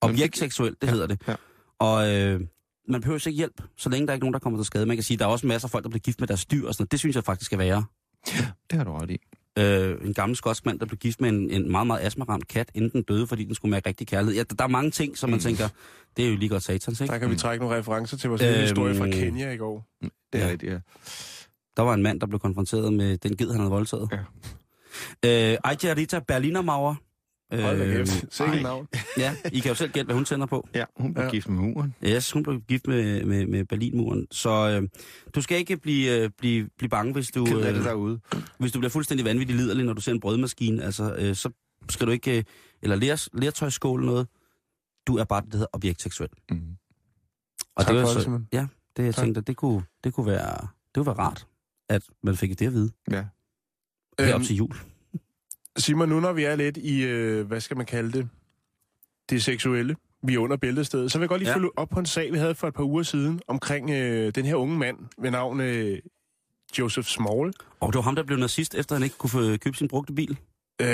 [0.00, 1.22] Objektseksuel, det hedder det.
[1.28, 1.34] Ja.
[1.78, 2.40] Og øh,
[2.88, 4.86] man behøver ikke hjælp, så længe der er ikke nogen, der kommer til skade.
[4.86, 6.66] Man kan sige, der er også masser af folk, der bliver gift med deres dyr
[6.68, 6.92] og sådan noget.
[6.92, 7.84] Det synes jeg faktisk skal være.
[8.70, 9.18] Det har du ret i.
[9.58, 12.70] øh, en gammel skotsk mand, der blev gift med en, en meget, meget astmaramt kat,
[12.74, 14.34] inden den døde, fordi den skulle mærke rigtig kærlighed.
[14.36, 15.42] Ja, der, der er mange ting, som man Mm.
[15.42, 15.68] tænker,
[16.16, 17.12] det er jo lige godt satans, ikke?
[17.12, 19.86] Der kan vi trække nogle referencer til vores øhm, historie fra Kenya i går.
[20.02, 20.50] Det er Ja.
[20.50, 20.78] rigtigt, ja.
[21.76, 24.08] Der var en mand, der blev konfronteret med den ged, han havde voldtaget.
[24.12, 24.18] Ja.
[25.52, 26.94] Øh, Aija Rita Berlinermauer.
[27.60, 28.10] Hold da Øh, kæft.
[28.34, 28.56] Sikke ej.
[28.56, 28.88] et navn.
[29.18, 30.68] ja, I kan jo selv gætte, hvad hun tænder på.
[30.74, 31.30] Ja, hun blev Ja.
[31.30, 31.94] gift med muren.
[32.04, 34.26] Yes, hun blev gift med, med, med Berlinmuren.
[34.30, 34.50] Så
[34.82, 34.88] øh,
[35.34, 38.20] du skal ikke blive, øh, blive, blive bange, hvis du, af det øh, derude.
[38.58, 40.82] hvis du bliver fuldstændig vanvittig liderlig, når du ser en brødmaskine.
[40.84, 41.50] Altså, øh, så
[41.90, 42.38] skal du ikke...
[42.38, 42.44] Øh,
[42.82, 44.28] eller ler, lertøjsskål eller noget.
[45.06, 46.30] Du er bare det, der hedder objektseksuel.
[46.50, 46.60] Mm.
[47.76, 48.48] Og Tak det var for det, så, Simon.
[48.52, 48.66] Ja,
[48.96, 49.24] det jeg Tak.
[49.24, 51.46] tænkte, det kunne, det kunne være, det kunne være rart,
[51.88, 52.90] at man fik det at vide.
[53.10, 53.24] Ja.
[54.18, 54.74] Her op Øhm, til jul.
[55.78, 58.28] Simon, nu når vi er lidt i, øh, hvad skal man kalde det,
[59.30, 61.56] det seksuelle, vi er under bæltestedet, så vil jeg godt lige Ja.
[61.56, 64.44] følge op på en sag, vi havde for et par uger siden, omkring øh, den
[64.44, 65.98] her unge mand ved navn øh,
[66.78, 67.52] Joseph Small.
[67.80, 70.12] Og det var ham, der blev nazist, efter han ikke kunne få købe sin brugte
[70.12, 70.38] bil.
[70.82, 70.86] Øh,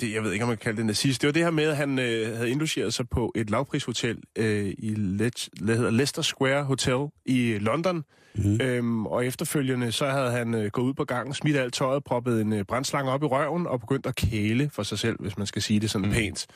[0.00, 1.22] det, jeg ved ikke, om man kan kalde det nazist.
[1.22, 4.74] Det var det her med, at han øh, havde indlogeret sig på et lavprishotel øh,
[4.78, 5.30] i Le-
[5.60, 8.04] Le- Leicester Square Hotel i London.
[8.36, 8.60] Mm-hmm.
[8.60, 12.40] Øhm, og efterfølgende, så havde han øh, gået ud på gangen, smidt alt tøjet, proppet
[12.40, 15.46] en øh, brændslange op i røven og begyndt at kæle for sig selv, hvis man
[15.46, 16.14] skal sige det sådan mm.
[16.14, 16.46] pænt.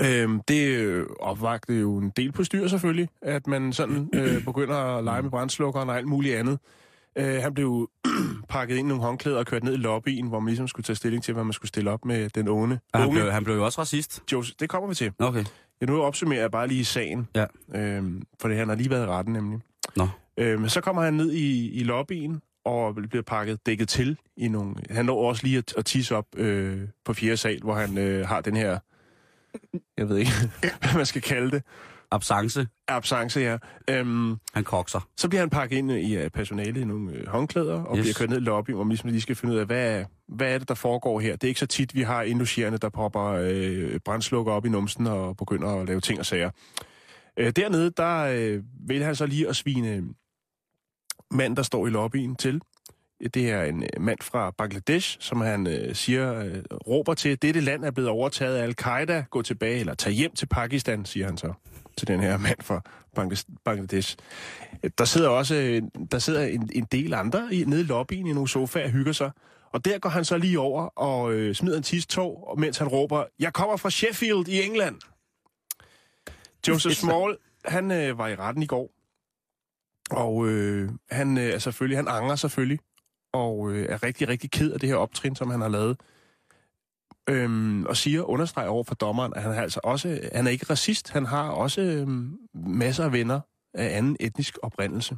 [0.00, 4.76] Øhm, det øh, opvagte jo en del på styr selvfølgelig, at man sådan øh, begynder
[4.76, 6.58] at lege med brændslukkeren og alt muligt andet.
[7.18, 7.90] Øh, han blev
[8.48, 10.96] pakket ind i nogle håndklæder og kørt ned i lobbyen, hvor man ligesom skulle tage
[10.96, 12.80] stilling til, hvad man skulle stille op med den unge.
[12.94, 14.22] Han, unge blev, han blev jo også racist.
[14.32, 15.12] Joseph, det kommer vi til.
[15.18, 15.44] Okay.
[15.80, 17.28] Ja, nu opsummerer jeg bare lige sagen.
[17.34, 17.44] Ja.
[17.74, 19.60] Øhm, for det han har lige været i retten nemlig.
[19.96, 20.08] Nå.
[20.38, 24.74] Øhm, så kommer han ned i, i lobbyen og bliver pakket dækket til i nogle...
[24.90, 28.26] Han når også lige at, at tisse op øh, på fjerde sal, hvor han øh,
[28.26, 28.78] har den her...
[29.98, 30.30] Jeg ved ikke,
[30.80, 31.62] hvad man skal kalde det.
[32.10, 32.66] Absence.
[32.88, 33.56] Absence, ja.
[33.90, 35.08] Øhm, Han kokser.
[35.16, 38.02] så bliver han pakket ind i uh, personalet i nogle øh, håndklæder, og yes.
[38.02, 40.54] bliver kørt ned i lobbyen, hvor man ligesom lige skal finde ud af, hvad, hvad
[40.54, 41.32] er det, der foregår her.
[41.32, 45.06] Det er ikke så tit, vi har indlogerende, der popper øh, brændslukker op i numsen
[45.06, 46.50] og begynder at lave ting og sager.
[47.38, 50.02] Øh, dernede, der øh, vil han så lige at svine
[51.30, 52.60] mand, der står i lobbyen til.
[53.34, 57.60] Det er en øh, mand fra Bangladesh, som han øh, siger, øh, råber til, dette
[57.60, 61.36] land er blevet overtaget af al-Qaida, gå tilbage, eller tag hjem til Pakistan, siger han
[61.36, 61.52] så
[61.96, 62.82] til den her mand fra
[63.18, 64.16] Bangla- Bangladesh.
[64.98, 68.32] Der sidder også øh, der sidder en, en del andre i, nede i lobbyen i
[68.32, 69.30] nogle sofaer og hygger sig.
[69.72, 73.24] Og der går han så lige over og øh, smider en tistog, mens han råber,
[73.38, 74.96] jeg kommer fra Sheffield i England.
[76.68, 78.90] Joseph Small, han øh, var i retten i går.
[80.10, 82.78] Og øh, han øh, er selvfølgelig, han angrer selvfølgelig,
[83.32, 86.00] og øh, er rigtig, rigtig ked af det her optrin, som han har lavet.
[87.30, 90.66] Øhm, og siger, understreger over for dommeren, at han er altså også, han er ikke
[90.70, 93.40] racist, han har også øhm, masser af venner
[93.74, 95.16] af anden etnisk oprindelse.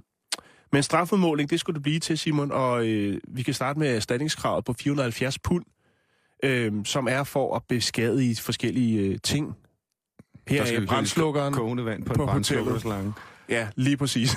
[0.73, 4.65] Men strafudmåling, det skulle det blive til, Simon, og øh, vi kan starte med erstatningskravet
[4.65, 5.65] på 470 pund,
[6.45, 9.57] øh, som er for at beskadige forskellige øh, ting.
[10.49, 11.55] Her Der skal er brændslukkeren.
[11.55, 13.15] Kogende vand på, på en hotellet.
[13.51, 14.31] Ja, lige præcis.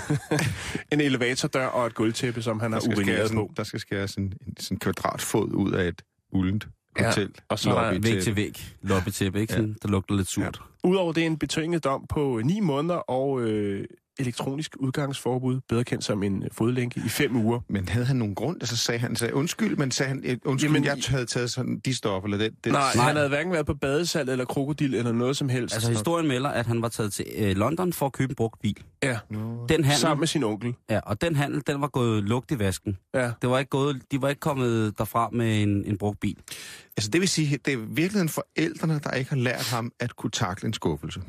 [0.91, 3.41] en elevatordør og et gulvtæppe, som han Der har urineret på.
[3.45, 6.67] en, der skal skæres en, en sådan kvadratfod ud af et uldent
[6.99, 7.31] Ja, hotel.
[7.49, 8.63] og så er der Væg til væg.
[8.81, 9.53] Loppetæppe, ikke?
[9.53, 9.61] Ja.
[9.61, 10.61] Der lugter lidt surt.
[10.83, 13.85] Udover det en betinget dom på 9 måneder og øh,
[14.19, 17.59] elektronisk udgangsforbud, bedre kendt som en øh, fodlænke, i fem uger.
[17.69, 18.57] Men havde han nogen grund?
[18.61, 21.79] Altså sagde han, sagde, undskyld, men sagde han, øh, undskyld, Jamen, jeg havde taget sådan
[21.85, 23.05] de stoffer, eller det, det Nej, Nej.
[23.05, 25.75] han havde hverken været på badesal eller krokodil eller noget som helst.
[25.75, 28.61] Altså historien melder, at han var taget til øh, London for at købe en brugt
[28.61, 28.83] bil.
[29.03, 29.17] Ja.
[29.29, 30.73] Den handel, sammen med sin onkel.
[30.89, 32.97] ja, og den handel, den var gået lugt i vasken.
[33.13, 33.31] Ja.
[33.41, 36.37] Det var ikke gået, de var ikke kommet derfra med en, en brugt bil.
[36.97, 40.31] Altså det vil sige, det er virkelig forældrene, der ikke har lært ham at kunne
[40.31, 41.21] takle en skuffelse.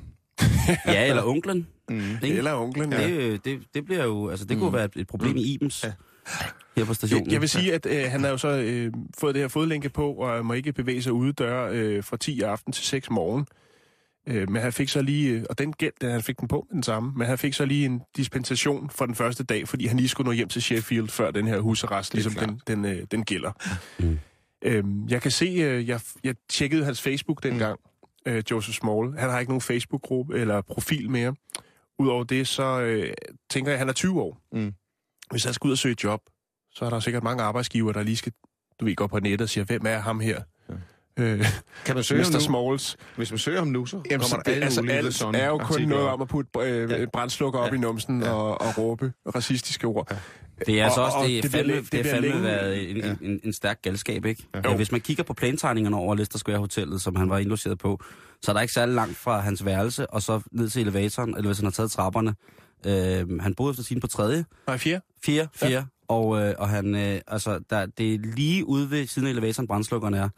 [0.87, 1.67] Ja, eller onklen.
[1.89, 2.03] Mm.
[2.23, 2.37] Ikke?
[2.37, 3.07] Eller onklen, ja.
[3.09, 5.93] Det, øh, det, det bliver jo, altså det kunne være et, problem i Ibens Ja.
[6.77, 7.31] her på stationen.
[7.31, 10.13] Jeg, vil sige, at øh, han har jo så øh, fået det her fodlænke på,
[10.13, 13.47] og må ikke bevæge sig ude døre øh, fra 10 aften til 6 morgen.
[14.29, 16.83] Øh, men han fik så lige, øh, og den gæld, han fik den på den
[16.83, 20.09] samme, men han fik så lige en dispensation for den første dag, fordi han lige
[20.09, 23.53] skulle nå hjem til Sheffield, før den her husarrest, ligesom den, den, øh, den gælder.
[23.99, 24.19] Mm.
[24.63, 27.79] Øhm, jeg kan se, øh, jeg, jeg tjekkede hans Facebook dengang,
[28.27, 29.19] øh, Joseph Small.
[29.19, 31.35] Han har ikke nogen Facebook-gruppe eller profil mere.
[31.99, 33.15] Udover det, så øh,
[33.51, 34.41] tænker jeg, at han er 20 år.
[34.53, 34.75] Mm.
[35.31, 36.21] Hvis han skal ud og søge job,
[36.71, 38.33] så er der sikkert mange arbejdsgiver, der lige skal,
[38.81, 40.43] du ved, gå på nettet og siger, hvem er ham her?
[41.19, 41.47] Øh,
[41.85, 42.39] Kan man søge Mr.
[42.39, 42.97] Smalls.
[43.17, 45.35] Hvis man søger ham nu, så Jamen, kommer det, der alle altså, mulige alt sådan
[45.35, 47.07] er jo kun artikler noget om at putte øh, Ja.
[47.13, 47.75] brændslukker op Ja.
[47.77, 48.31] i numsen Ja.
[48.31, 50.07] og, og råbe racistiske ord.
[50.11, 50.17] Ja.
[50.67, 52.97] Det er altså Og- også, og det, det fandme, det, det fandme længe- været en,
[52.97, 53.15] Ja.
[53.23, 54.47] en, en, stærk galskab, ikke?
[54.55, 54.61] Ja.
[54.65, 54.71] Ja.
[54.71, 54.77] Jo.
[54.77, 58.01] Hvis man kigger på plantegningerne over Leicester Square Hotellet, som han var indlogeret på,
[58.43, 61.49] så er der ikke særlig langt fra hans værelse, og så ned til elevatoren, eller
[61.49, 62.35] hvis han har taget trapperne.
[62.87, 65.01] Øh, han boede efter sin på tredje, Nej, fjerde.
[65.25, 65.85] fjerde, fjerde, ja.
[66.09, 69.67] og, øh, og han, øh, altså, der, det er lige ude ved siden af elevatoren,
[69.69, 70.29] brændslukkerne er.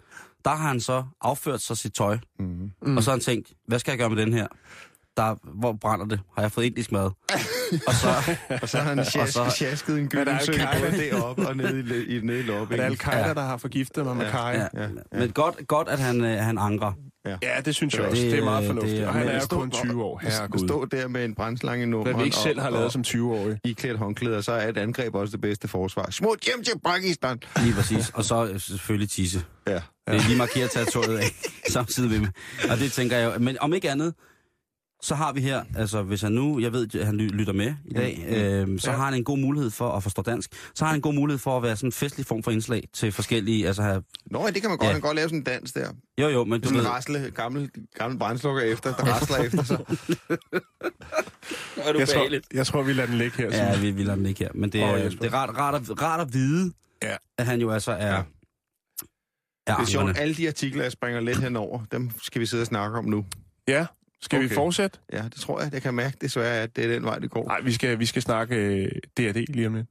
[0.47, 2.97] Der har han så afført sig sit tøj, Mm.
[2.97, 4.47] og så har han tænkt, hvad skal jeg gøre med den her?
[5.17, 6.21] Der, hvor brænder det?
[6.35, 7.11] Har jeg fået indisk mad?
[7.87, 8.09] og så,
[8.63, 11.49] Og så har han Og sjas, så- sjasket en Men der gylden er både deroppe
[11.49, 12.81] og nede i, i, nede i Er det.
[12.81, 13.35] Al-Qaida, Ja.
[13.35, 14.31] der har forgiftet mig med Ja.
[14.31, 14.57] Kai?
[14.57, 14.83] Ja, ja.
[14.83, 15.19] ja.
[15.19, 16.93] Men godt, godt at han, øh, han angrer.
[17.43, 18.23] Ja, det synes jeg Det- også.
[18.23, 18.97] Det er meget det- fornuftigt.
[18.99, 20.19] det- Og han er stå- kun 20 år.
[20.19, 20.69] Herregud.
[20.69, 22.15] stå der med en brændslange i nummeren.
[22.15, 23.59] Hvad vi ikke selv har og- lavet som 20-årig.
[23.65, 26.11] iklædt håndklæder, så er et angreb også det bedste forsvar.
[26.11, 27.39] Smut hjem til Pakistan!
[27.63, 28.11] Lige præcis.
[28.15, 29.43] Og så øh, selvfølgelig tisse.
[29.67, 29.73] Ja.
[29.75, 31.27] Det er lige markeret territoriet af,
[31.77, 32.31] samtidig med mig.
[32.71, 33.39] Og det tænker jeg jo.
[33.39, 34.15] Men om ikke andet,
[35.03, 37.75] så har vi her, altså hvis han nu, jeg ved, at han ly- lytter med
[37.85, 38.97] i dag, øh, så Ja.
[38.97, 40.51] har han en god mulighed for at forstå dansk.
[40.75, 42.89] Så har han en god mulighed for at være sådan en festlig form for indslag
[42.93, 44.87] til forskellige, altså have, Nå, ja, det kan man godt.
[44.87, 44.93] Ja.
[44.93, 45.89] Han kan godt lave sådan en dans der.
[46.21, 49.63] jo jo, men du Sådan ved, en rasle, gammel, gammel brændslukker efter, der rasler efter
[49.65, 49.79] sig.
[51.77, 53.47] er du Jeg tror, jeg tror, vi lader den ligge her.
[53.57, 54.51] Ja, Ja, vi, vi lader den ikke her.
[54.55, 55.21] Men det, er, Jesper.
[55.23, 57.17] det er rart, rart, at, rart at vide, Ja.
[57.39, 58.15] at han jo altså er, Ja.
[58.15, 58.23] ja.
[59.67, 62.67] Det er sjovt, alle de artikler, jeg springer lidt henover, dem skal vi sidde og
[62.67, 63.25] snakke om nu.
[63.69, 63.87] ja.
[64.27, 64.49] Skal okay.
[64.49, 64.99] vi fortsætte?
[65.13, 65.73] Ja, det tror jeg.
[65.73, 67.45] Jeg kan mærke desværre, at det er den vej, det går.
[67.45, 69.87] Nej, vi skal, vi skal snakke øh, D&D lige om lidt.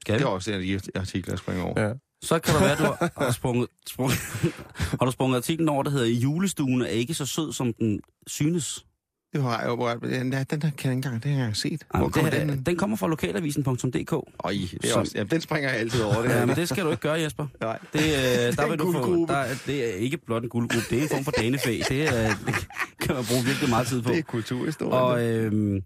[0.00, 1.80] Skal Det er også en af de artikler, jeg springer over.
[1.80, 1.92] Ja.
[2.22, 4.18] Så kan det være, at du har sprunget, sprunget,
[5.00, 8.86] har du sprunget artiklen over, der hedder Julestuen er ikke så sød, som den synes.
[9.32, 10.02] Det har jeg ret.
[10.02, 11.70] Den, der, den der kan jeg ikke engang, den har jeg set.
[11.94, 12.62] Ej, Hvor men kommer det, den?
[12.62, 14.12] den, kommer fra lokalavisen.dk.
[14.12, 16.22] Øj, det er Som- også, ja, den springer jeg altid over.
[16.22, 17.46] Det Ja, men det skal du ikke gøre, Jesper.
[17.60, 17.78] Nej.
[17.92, 21.02] Det, øh, der vil du få, der, det er ikke blot en guldgruppe, det er
[21.02, 21.80] en form for danefæ.
[21.88, 22.54] Det, er, det
[23.00, 24.10] kan man bruge virkelig meget tid på.
[24.10, 24.92] Det er kulturhistorie.
[25.00, 25.82] Og, øh,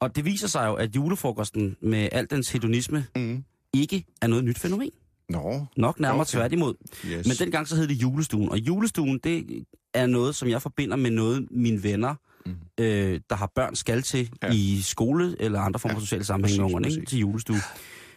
[0.00, 3.44] og det viser sig jo, at julefrokosten med al dens hedonisme mm.
[3.72, 4.90] ikke er noget nyt fænomen.
[5.28, 6.30] Nå, Nok nærmere okay.
[6.30, 6.74] tværtimod.
[7.06, 7.26] yes.
[7.26, 8.48] Men dengang så hed det julestuen.
[8.50, 12.14] Og julestuen, det er noget, som jeg forbinder med noget, mine venner,
[12.46, 12.56] Mm.
[12.80, 14.46] øh, der har børn, skal til Ja.
[14.46, 14.52] ja.
[14.54, 17.06] i skole eller andre former Ja, for sociale sammenhæng med ungerne, ikke?
[17.06, 17.56] til julestue.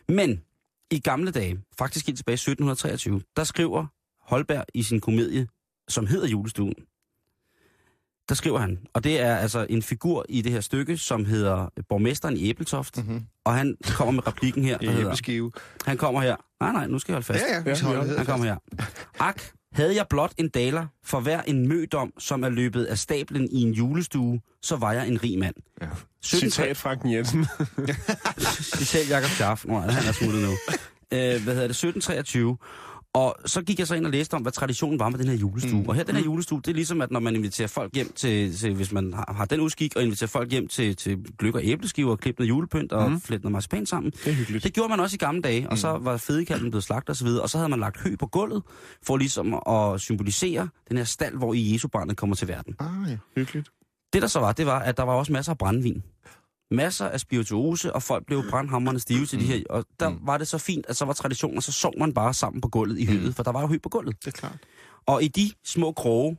[0.10, 0.42] Men
[0.92, 3.86] i gamle dage, faktisk helt tilbage i 1723, der skriver
[4.22, 5.48] Holberg i sin komedie,
[5.88, 6.74] som hedder Julestuen,
[8.30, 11.70] der skriver han, og det er altså en figur i det her stykke, som hedder
[11.90, 13.24] Borgmesteren i Æbeltoft, Mm-hmm.
[13.46, 15.50] og han kommer med replikken her, der hedder,
[15.86, 17.44] han kommer her, nej nej, nu skal jeg holde fast.
[17.50, 18.08] Ja, ja, vi Ja, skal holde ja.
[18.10, 18.58] det Han kommer her.
[19.20, 19.42] Ak,
[19.74, 23.62] havde jeg blot en daler for hver en mødom, som er løbet af stablen i
[23.62, 25.56] en julestue, så var jeg en rig mand.
[25.82, 25.88] Ja.
[26.22, 27.46] 17, Citat Franken Jensen.
[28.78, 29.66] Citat Jakob Schaff.
[29.66, 30.52] Nå, han er smuttet nu.
[31.12, 31.84] Øh, hvad hedder det?
[31.84, 32.58] 1723.
[33.18, 35.36] Og så gik jeg så ind og læste om, hvad traditionen var med den her
[35.36, 35.72] julestue.
[35.72, 35.78] Mm.
[35.84, 35.90] Mm.
[35.90, 38.58] Og her, den her julestue, det er ligesom, at når man inviterer folk hjem til,
[38.58, 41.62] til hvis man har, har den udskik, og inviterer folk hjem til, til gløk og
[41.64, 43.14] æbleskiver, og klippe noget julepynt og Mm.
[43.14, 43.22] mm.
[43.22, 44.12] flette noget marcipan sammen.
[44.12, 44.64] Det er hyggeligt.
[44.64, 47.50] Det gjorde man også i gamle dage, og så var fedekalven blevet slagt osv., og
[47.50, 48.64] så havde man lagt hø på gulvet,
[49.04, 52.76] for ligesom at symbolisere den her stald, hvor i Jesu barnet kommer til verden.
[52.80, 53.18] Ah, ja.
[53.36, 53.70] Hyggeligt.
[54.14, 56.04] Det der så var, det var, at der var også masser af brændvin.
[56.72, 59.64] Masser af spirituose, og folk blev brandhammerne stive til de her.
[59.70, 60.20] Og der Mm.
[60.22, 63.00] var det så fint, at så var traditionen, så sov man bare sammen på gulvet
[63.00, 64.16] i høet, for der var jo hø på gulvet.
[64.26, 64.58] Det er klart.
[65.06, 66.38] Og i de små kroge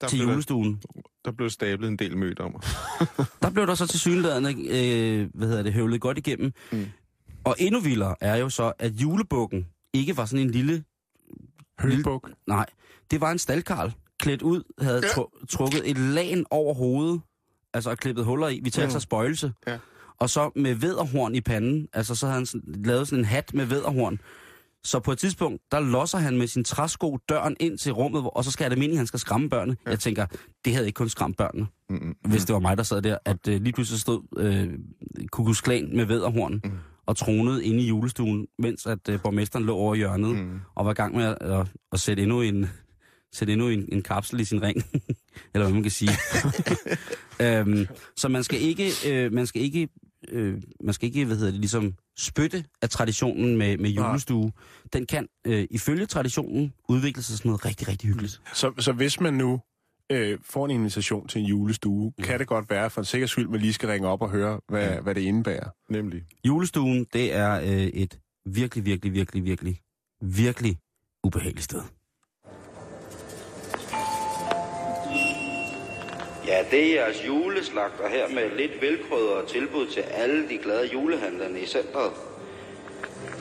[0.00, 2.52] Der til julestuen, der, der blev stablet en del mødt om.
[3.42, 6.52] der blev der så til synlædende, øh, hvad hedder det, høvlet godt igennem.
[6.72, 6.86] Mm.
[7.44, 10.84] Og endnu vildere er jo så, at julebukken ikke var sådan en lille
[11.80, 12.30] Høgebuk.
[12.46, 12.66] Nej,
[13.10, 17.20] det var en staldkarl, klædt ud, havde tru- trukket et lagen over hovedet,
[17.74, 18.60] altså og klippet huller i.
[18.62, 19.00] Vi talte Mm.
[19.00, 19.52] spøjelse.
[19.66, 19.78] Ja.
[20.20, 21.88] og så med væderhorn i panden.
[21.92, 24.20] Altså, så havde han sådan, lavet sådan en hat med væderhorn.
[24.84, 28.44] Så på et tidspunkt, der losser han med sin træsko døren ind til rummet, og
[28.44, 29.76] så skal jeg da meningen, at han skal skræmme børnene.
[29.86, 29.90] Ja.
[29.90, 30.26] Jeg tænker,
[30.64, 32.14] det havde ikke kun skræmt børnene, Mm-mm.
[32.28, 33.18] hvis det var mig, der sad der.
[33.24, 34.68] At øh, lige pludselig stod øh,
[35.32, 36.70] Kukus Klan med væderhorn mm.
[37.06, 40.60] og tronede inde i julestuen, mens at øh, borgmesteren lå over hjørnet mm.
[40.74, 42.70] og var i gang med at, at, at sætte endnu en,
[43.32, 44.82] sætte endnu en, en kapsel i sin ring.
[45.54, 46.10] Eller hvad man kan sige.
[47.42, 47.86] øhm,
[48.16, 49.88] så man skal ikke, øh, man skal ikke,
[50.28, 54.52] øh, man skal ikke, hvad hedder det, ligesom spytte af traditionen med, med julestue.
[54.92, 58.40] Den kan, øh, ifølge traditionen, udvikle sig sådan noget rigtig, rigtig hyggeligt.
[58.54, 59.60] Så, så hvis man nu
[60.12, 62.24] øh, får en invitation til en julestue, mm.
[62.24, 64.60] kan det godt være for en sikker skyld, man lige skal ringe op og høre,
[64.68, 65.00] hvad, ja.
[65.00, 65.70] hvad det indebærer.
[65.90, 66.22] Nemlig.
[66.44, 69.80] Julestuen, det er øh, et virkelig, virkelig, virkelig, virkelig,
[70.22, 70.78] virkelig
[71.24, 71.82] ubehageligt sted.
[76.48, 81.60] Ja, det er jeres juleslagter her med lidt velkrydret tilbud til alle de glade julehandlerne
[81.60, 82.12] i centret.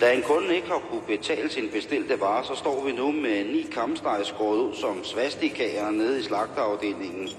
[0.02, 3.44] Da en kunde ikke har kunne betale sin bestilte vare, så står vi nu med
[3.46, 7.30] ni kamsteg skåret ud som svastikager nede i slagterafdelingen.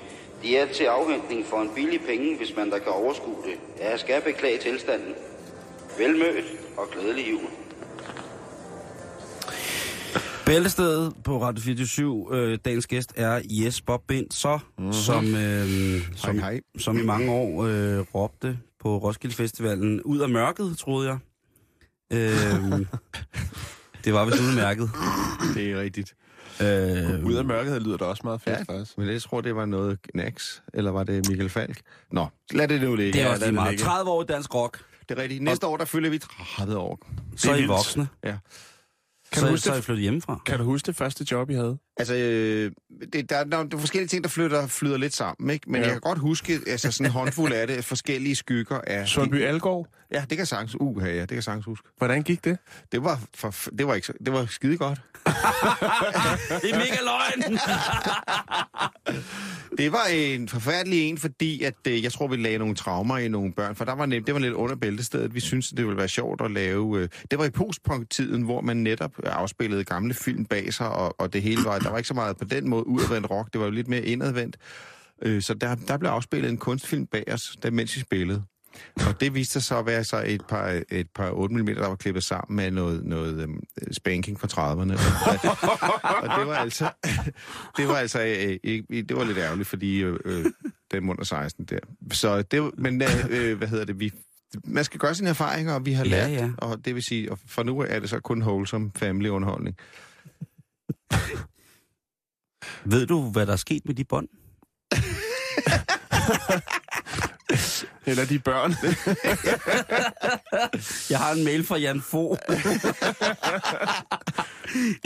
[0.42, 3.58] De er til afhentning for en billig penge, hvis man der kan overskue det.
[3.78, 5.14] Ja, jeg skal beklage tilstanden.
[5.98, 6.44] Velmødt
[6.76, 7.50] og glædelig jul.
[10.48, 14.92] Bæltestedet på Radio 24 øh, dagens gæst er Jes Bob Bind, så, mm-hmm.
[14.92, 16.60] som, øh, som, hej.
[16.78, 21.18] som i mange år øh, råbte på Roskilde Festivalen, ud af mørket, troede jeg.
[22.12, 22.30] Øh,
[24.04, 24.90] det var vist udmærket.
[25.54, 26.14] Det er rigtigt.
[26.62, 28.98] Øh, Ud af mørket lyder det også meget fedt, Ja, faktisk.
[28.98, 31.80] men jeg tror, det var noget Nax, eller var det Michael Falk?
[32.12, 33.12] Nå, lad det nu ligge.
[33.12, 33.70] det er Ja, også lige meget.
[33.70, 33.84] ligge.
[33.84, 35.42] 30 år i dansk rock, Det er rigtigt.
[35.42, 36.18] Næste år, der fylder vi
[36.56, 36.98] 30 år.
[37.36, 37.68] så er I vildt.
[37.68, 38.08] voksne.
[38.24, 38.34] Ja.
[39.32, 39.84] Kan så, du huske så er det?
[39.84, 40.40] flyttet hjemmefra.
[40.46, 41.78] Kan du huske det første job, I havde?
[41.98, 42.72] Altså, øh,
[43.12, 45.70] det, der, der, der er forskellige ting, der flytter, flyder lidt sammen, ikke?
[45.70, 45.86] Men Ja.
[45.86, 49.08] jeg kan godt huske, altså sådan en håndfuld af det, forskellige skygger af...
[49.08, 49.88] Sundby Algård?
[50.12, 51.88] Ja, det kan sagtens, uh, ja, det kan sagtens huske.
[51.98, 52.58] Hvordan gik det?
[52.92, 55.00] Det var, for, det var, ikke, det var skide godt.
[56.62, 57.58] Det er mega løgn!
[59.78, 63.28] Det var en forfærdelig en, fordi at, øh, jeg tror, vi lagde nogle traumer i
[63.28, 65.34] nogle børn, for der var nemt, det var lidt under bæltestedet.
[65.34, 66.98] Vi syntes, det ville være sjovt at lave...
[66.98, 71.32] Øh, det var i postpunk-tiden, hvor man netop afspillede gamle film bag sig, og, og
[71.32, 71.78] det hele var...
[71.88, 74.02] Der var ikke så meget på den måde udadvendt rock, det var jo lidt mere
[74.04, 74.56] indadvendt.
[75.22, 78.42] Øh, så der, der blev afspillet en kunstfilm bag os, der, mens vi spillede.
[79.06, 81.88] Og det viste sig så at være så et par, et par 8 mm, der
[81.88, 84.92] var klippet sammen med noget, noget øhm, spanking fra 30'erne.
[86.30, 86.90] og det var altså,
[87.76, 88.20] det var altså
[88.64, 90.44] øh, det var lidt ærgerligt, fordi øh, øh,
[90.90, 91.78] den under 16 der.
[92.12, 94.12] Så det men øh, øh, hvad hedder det, vi,
[94.64, 96.50] man skal gøre sine erfaringer, og vi har Ja, lært, ja.
[96.58, 99.76] og det vil sige, og for nu er det så kun wholesome family underholdning.
[102.84, 104.28] Ved du, hvad der er sket med de bånd?
[108.06, 108.74] Eller de børn?
[111.10, 112.36] Jeg har en mail fra Jan Fo.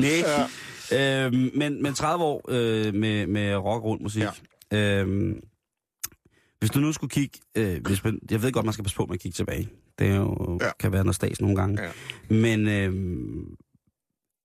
[0.00, 0.24] Nej.
[0.90, 1.26] Ja.
[1.26, 4.22] Øhm, men, men 30 år øh, med, med rock rundt musik.
[4.72, 5.00] Ja.
[5.00, 5.40] Øhm,
[6.58, 9.06] hvis du nu skulle kigge, øh, hvis man, jeg ved godt, man skal passe på
[9.06, 9.68] med at kigge tilbage.
[9.98, 10.70] Det er jo, ja.
[10.80, 11.82] Kan være noget stats nogle gange.
[11.82, 11.90] Ja.
[12.34, 12.92] Men øh,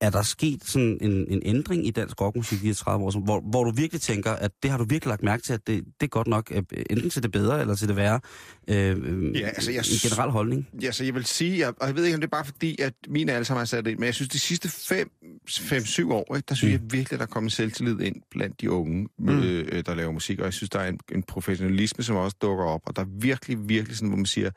[0.00, 3.40] er der sket sådan en, en ændring i dansk rockmusik de her 30 år, hvor,
[3.40, 6.06] hvor du virkelig tænker, at det har du virkelig lagt mærke til, at det, det
[6.06, 8.20] er godt nok øh, enten til det bedre eller til det værre?
[8.68, 10.68] Øh, øh, Ja, altså, jeg en generel holdning.
[10.82, 12.80] Ja, så jeg vil sige, jeg, og jeg ved ikke, om det er bare fordi,
[12.80, 16.46] at mine alle sammen har sat ind, men jeg synes, de sidste 5-7 år, ikke,
[16.48, 16.82] der synes mm.
[16.82, 19.28] jeg virkelig, der er kommet selvtillid ind blandt de unge, mm.
[19.28, 22.64] øh, der laver musik, og jeg synes, der er en, en professionalisme, som også dukker
[22.64, 24.50] op, og der er virkelig, virkelig sådan, hvor man siger,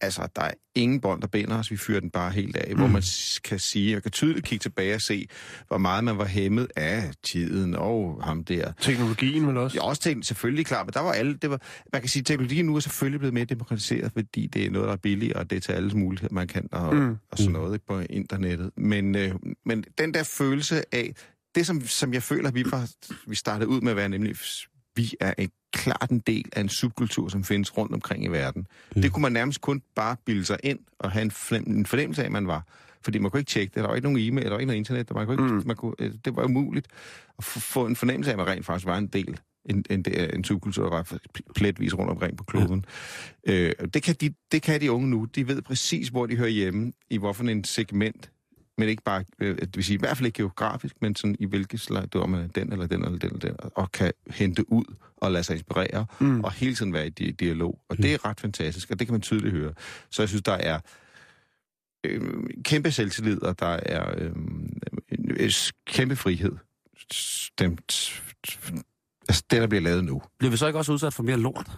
[0.00, 2.78] altså, der er ingen bånd, der binder os, vi fyrer den bare helt af, mm.
[2.78, 5.28] hvor man s- kan sige, og kan tydeligt kigge tilbage og se,
[5.68, 8.72] hvor meget man var hæmmet af tiden og ham der.
[8.80, 9.76] Teknologien vel også?
[9.76, 11.60] Jeg har også tænkt, selvfølgelig klart, men der var alle, det var,
[11.92, 14.92] man kan sige, teknologien nu er selvfølgelig blevet mere demokratiseret, fordi det er noget, der
[14.92, 17.16] er billigt, og det er til alles mulighed, man kan, og, Mm.
[17.30, 18.70] og sådan noget på internettet.
[18.76, 19.34] Men, øh,
[19.66, 21.14] men den der følelse af,
[21.54, 22.90] det som, som jeg føler, vi, var,
[23.26, 24.36] vi startede ud med at være, nemlig,
[24.96, 28.66] vi er en, klart en del af en subkultur, som findes rundt omkring i verden.
[28.96, 29.02] Mm.
[29.02, 32.22] Det kunne man nærmest kun bare bilde sig ind, og have en, fornem, en fornemmelse
[32.22, 32.66] af, at man var.
[33.04, 34.78] Fordi man kunne ikke tjekke det, der var ikke nogen e-mail, der var ikke noget
[34.78, 35.62] internet, der man kunne ikke, Mm.
[35.66, 36.86] man kunne, øh, det var umuligt
[37.38, 40.04] at f- få en fornemmelse af, at man rent faktisk var en del en, en,
[40.08, 41.18] en, en subkultur, der var
[41.54, 42.84] pletvis rundt omkring på kloden.
[43.46, 43.52] Ja.
[43.52, 45.24] Øh, det, kan de, det kan de unge nu.
[45.24, 48.30] De ved præcis, hvor de hører hjemme, i hvorfor en segment,
[48.78, 51.46] men ikke bare, øh, det vil sige i hvert fald ikke geografisk, men sådan i
[51.46, 54.72] hvilket slag, du er man den eller den eller den eller den, og kan hente
[54.72, 54.84] ud
[55.16, 56.44] og lade sig inspirere, mm.
[56.44, 57.80] og hele tiden være i di- dialog.
[57.88, 59.72] Og det er ret fantastisk, og det kan man tydeligt høre.
[60.10, 60.80] Så jeg synes, der er
[62.04, 62.22] øh,
[62.64, 64.32] kæmpe selvtillid, og der er øh,
[65.40, 65.52] øh,
[65.86, 66.52] kæmpe frihed.
[67.12, 68.22] Stemt,
[69.28, 70.22] altså det, der bliver lavet nu.
[70.38, 71.70] Bliver vi så ikke også udsat for mere lort?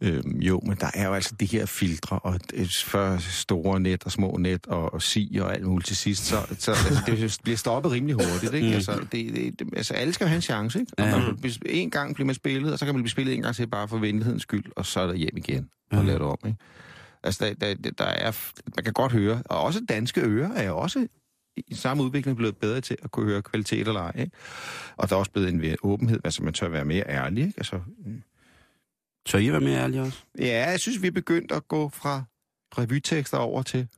[0.00, 4.04] Øhm, jo, men der er jo altså de her filtre, og et før store net
[4.04, 7.38] og små net og, og sig og alt muligt til sidst, så, så altså, det
[7.42, 8.54] bliver stoppet rimelig hurtigt.
[8.54, 8.68] Ikke?
[8.68, 8.74] Mm.
[8.74, 10.80] Altså, det, det, altså, alle skal have en chance.
[10.80, 10.92] Ikke?
[10.98, 13.42] Og man, hvis en gang bliver man spillet, og så kan man blive spillet en
[13.42, 16.04] gang til bare for venlighedens skyld, og så er der hjem igen og Ja.
[16.04, 16.38] lave det om.
[16.46, 16.58] Ikke?
[17.22, 18.32] Altså, der, der, der er,
[18.76, 21.06] man kan godt høre, og også danske ører er også
[21.56, 24.12] i samme udvikling blevet bedre til at kunne høre kvalitet eller ej.
[24.18, 24.32] Ikke?
[24.96, 27.42] Og der er også blevet en åbenhed, altså man tør være mere ærlig.
[27.46, 27.54] Ikke?
[27.56, 27.80] Altså,
[29.26, 30.18] Tør I være mere ærlige også?
[30.38, 32.22] Ja, jeg synes, vi er begyndt at gå fra
[32.78, 33.88] revytekster over til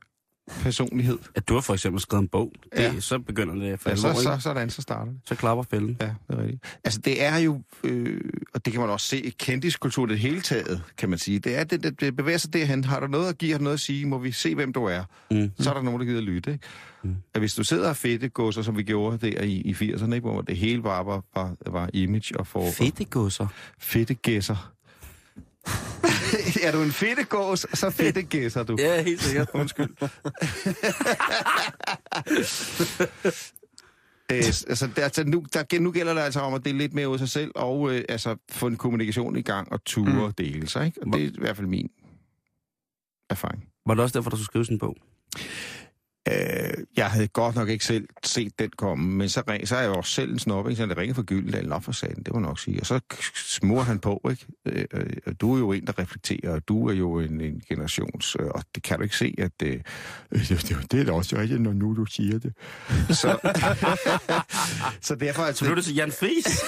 [0.63, 1.17] personlighed.
[1.35, 2.99] At du har for eksempel skrevet en bog, det, Ja.
[2.99, 4.21] så begynder det for Ja, alvor, så, ikke?
[4.35, 5.21] så, sådan, så starter det.
[5.25, 5.97] så klapper fælden.
[6.01, 6.63] Ja, det er rigtigt.
[6.83, 8.21] Altså, det er jo, øh,
[8.53, 11.39] og det kan man også se i kendiskultur det hele taget, kan man sige.
[11.39, 12.83] Det er, det, det, det bevæger sig derhen.
[12.83, 14.85] Har du noget at give, har du noget at sige, må vi se, hvem du
[14.85, 15.03] er.
[15.31, 15.51] Mm.
[15.59, 16.65] Så er der nogen, der gider lytte, ikke?
[17.03, 17.15] Mm.
[17.33, 20.19] At hvis du sidder og fedte gåser, som vi gjorde der i, i 80'erne, ikke?
[20.19, 22.71] hvor det hele bare var, var, var image og for...
[22.71, 23.47] Fedtegusser.
[23.79, 24.71] Fedte gæsser.
[26.63, 28.75] er du en fedte gås, så fedte gæsser du.
[28.79, 29.49] Ja, helt sikkert.
[29.53, 29.89] Undskyld.
[34.31, 37.09] Øh, altså, der, altså nu, der, nu gælder det altså om at dele lidt mere
[37.09, 40.19] ud af sig selv, og øh, altså, få en kommunikation i gang og ture Mm.
[40.19, 40.85] og dele sig.
[40.85, 41.01] Ikke?
[41.01, 41.89] Og det er i hvert fald min
[43.29, 43.65] erfaring.
[43.85, 44.95] Var det også derfor, du skulle skrive sådan en bog?
[46.29, 49.79] Øh, jeg havde godt nok ikke selv set den komme, men så, ring, så er
[49.79, 50.81] jeg jo også selv en snop, ikke?
[50.81, 52.79] så det ringer for Gyldendal op for sagen, det må nok sige.
[52.79, 52.99] Og så
[53.35, 54.45] smur han på, ikke?
[54.65, 57.61] Øh, øh, og du er jo en, der reflekterer, og du er jo en, en
[57.69, 59.81] generations, øh, og det kan du ikke se, at øh,
[60.31, 62.53] øh, det, det, er da også rigtigt, når nu du siger det.
[63.09, 63.37] Så,
[65.07, 65.59] så derfor altså...
[65.59, 66.45] Så blev det til Jan Friis.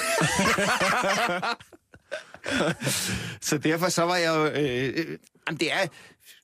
[3.41, 4.45] Så derfor så var jeg jo...
[4.45, 5.87] Øh, øh, jamen det er...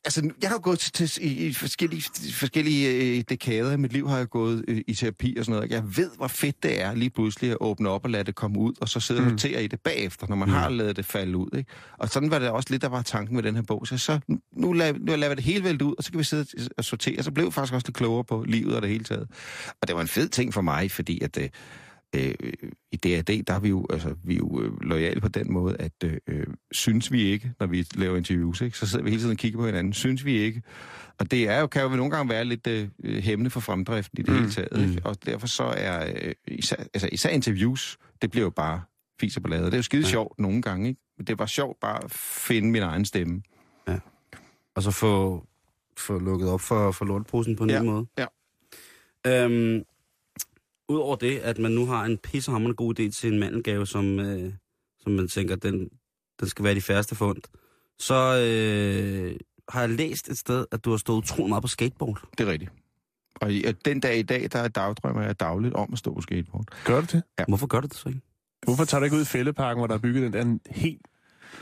[0.07, 4.09] Altså, jeg har gået til, til i, i forskellige, forskellige øh, dekader i mit liv,
[4.09, 5.71] har jeg gået øh, i terapi og sådan noget.
[5.71, 8.59] Jeg ved, hvor fedt det er lige pludselig at åbne op og lade det komme
[8.59, 10.53] ud, og så sidde og notere i det bagefter, når man mm.
[10.53, 11.57] har lavet det falde ud.
[11.57, 11.71] Ikke?
[11.97, 13.87] Og sådan var det også lidt, der var tanken med den her bog.
[13.87, 14.19] Så, så
[14.55, 16.83] nu, lader, nu lader vi det hele vælte ud, og så kan vi sidde og
[16.83, 17.23] sortere.
[17.23, 19.27] Så blev jeg faktisk også lidt klogere på livet og det hele taget.
[19.81, 21.37] Og det var en fed ting for mig, fordi at...
[21.37, 21.49] Øh,
[22.15, 22.33] øh,
[22.91, 25.75] i DRD, der er vi jo, altså, vi er jo øh, lojale på den måde,
[25.79, 28.77] at øh, øh, synes vi ikke, når vi laver interviews, ikke?
[28.77, 30.61] så sidder vi hele tiden og kigger på hinanden, synes vi ikke.
[31.19, 34.21] Og det er jo, kan jo nogle gange være lidt øh, hæmmende for fremdriften i
[34.21, 34.39] det mm.
[34.39, 34.89] hele taget.
[34.89, 35.01] Ikke?
[35.05, 38.81] Og derfor så er øh, især, altså, især interviews, det bliver jo bare
[39.19, 39.65] fiser på ladet.
[39.65, 40.09] Det er jo skide ja.
[40.09, 41.01] sjovt nogle gange, ikke?
[41.17, 43.41] Men det var sjovt bare at finde min egen stemme.
[44.75, 45.43] Og så få,
[45.97, 48.05] få lukket op for, for lortposen på en Ja, ny måde.
[48.17, 48.25] ja.
[49.25, 49.83] Øhm,
[50.89, 54.53] Udover det, at man nu har en pissehammerende god idé til en mandelgave, som, øh,
[54.99, 55.89] som man tænker, den,
[56.39, 57.37] den skal være de færreste fund,
[57.99, 59.35] så øh,
[59.69, 62.21] har jeg læst et sted, at du har stået utrolig meget på skateboard.
[62.37, 62.71] Det er rigtigt.
[63.41, 66.13] Og i- at den dag i dag, der er dagdrømmer jeg dagligt om at stå
[66.13, 66.65] på skateboard.
[66.85, 67.23] Gør du det?
[67.39, 67.43] Ja.
[67.47, 68.21] Hvorfor gør du det så ikke?
[68.65, 71.01] Hvorfor tager du ikke ud i Fælleparken, hvor der er bygget den der helt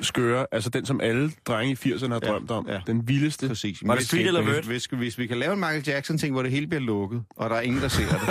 [0.01, 2.67] skøre, altså den, som alle drenge i 80'erne har Ja, drømt om.
[2.69, 2.79] ja.
[2.87, 3.47] Den vildeste.
[3.47, 3.77] Præcis.
[3.83, 4.65] Var det Hvis- street eller hvis- vert?
[4.65, 7.55] Hvis, hvis vi kan lave en Michael Jackson-ting, hvor det hele bliver lukket, og der
[7.55, 8.19] er ingen, der ser det,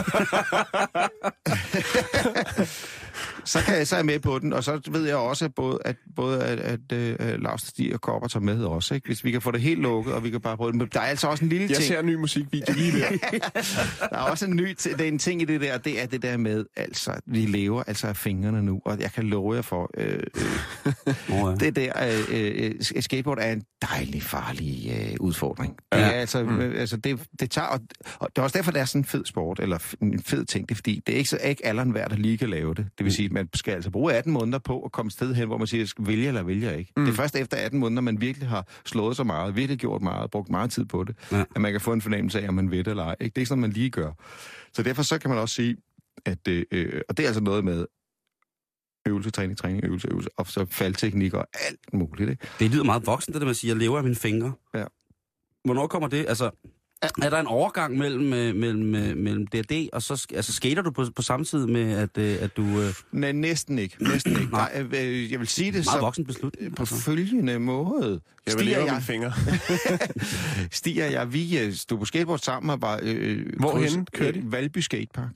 [3.44, 4.52] så, kan jeg, så er jeg med på den.
[4.52, 8.00] Og så ved jeg også, at både, at, både at, at, at Lars Stig og
[8.00, 8.94] Kopper tager med også.
[8.94, 9.06] Ikke?
[9.06, 10.78] Hvis vi kan få det helt lukket, og vi kan bare prøve det.
[10.78, 11.86] Men der er altså også en lille Jeg ting.
[11.88, 13.08] ser en ny musikvideo lige der.
[14.10, 16.06] Der er også en ny t- det er en ting i det der, det er
[16.06, 19.62] det der med, altså, vi lever altså af fingrene nu, og jeg kan love jer
[19.62, 20.18] for, øh,
[20.86, 21.92] øh, det der
[22.30, 25.76] øh, øh, skateboard er en dejlig farlig øh, udfordring.
[25.92, 26.04] Det Ja.
[26.06, 26.60] er altså, mm.
[26.60, 27.80] altså det, det tager, og,
[28.18, 30.68] og det er også derfor, det er sådan en fed sport, eller en fed ting,
[30.68, 32.86] det er fordi, det er ikke så ikke alderen hver, der lige kan lave det.
[32.98, 35.34] Det vil sige, at man skal altså bruge 18 måneder på at komme et sted
[35.34, 36.92] hen, hvor man siger, jeg skal vælge eller vælger ikke.
[36.96, 37.04] Mm.
[37.04, 40.30] Det er først efter 18 måneder, man virkelig har slået så meget, virkelig gjort meget,
[40.30, 41.44] brugt meget tid på det, Ja.
[41.54, 43.16] at man kan få en fornemmelse af, om man ved det eller ej.
[43.20, 43.34] Ikke?
[43.34, 44.12] Det er ikke sådan, man lige gør.
[44.72, 45.76] Så derfor så kan man også sige,
[46.24, 47.86] at, øh, og det er altså noget med
[49.06, 52.30] øvelse, træning, træning, øvelse, øvelse, og så faldteknik og alt muligt.
[52.30, 52.46] Ikke?
[52.58, 54.52] Det lyder meget voksen, det der med at sige, jeg lever af mine fingre.
[54.74, 54.84] Ja.
[55.64, 56.24] Hvornår kommer det?
[56.28, 56.50] Altså,
[57.22, 60.90] er der en overgang mellem, øh, mellem, øh, mellem D&D, og så altså, skater du
[60.90, 62.62] på, på samme tid med, at, øh, at du...
[62.80, 63.96] Øh, Nej, næsten ikke.
[64.04, 64.52] Næsten ikke.
[64.60, 64.86] Nej.
[65.30, 66.76] Jeg vil sige det meget så voksen beslutning.
[66.76, 66.94] på Altså.
[66.96, 68.20] følgende måde.
[68.46, 69.32] Jeg vil Stiger jeg, fingre.
[70.72, 73.00] stiger jeg, vi stod på skateboard sammen og var...
[73.02, 74.42] Øh, Hvorhenne kryds- kørte I?
[74.44, 75.30] Valby Skatepark.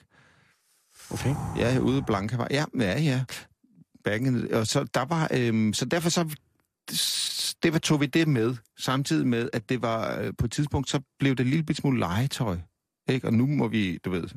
[1.10, 1.34] Okay.
[1.58, 2.48] Ja, ude i Blankavej.
[2.50, 3.24] Ja, ja, ja.
[4.04, 5.28] Back in the- og så der var...
[5.34, 6.24] Øh, så derfor så...
[7.54, 10.90] Det var, tog vi det med, samtidig med, at det var øh, på et tidspunkt,
[10.90, 12.56] så blev det en lille bit smule legetøj.
[13.08, 13.26] Ikke?
[13.26, 14.28] Og nu må vi, du ved,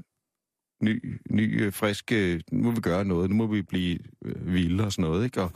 [0.84, 4.54] ny, ny øh, frisk, øh, nu må vi gøre noget, nu må vi blive øh,
[4.54, 5.26] vilde og sådan noget.
[5.26, 5.42] Ikke?
[5.42, 5.52] Og,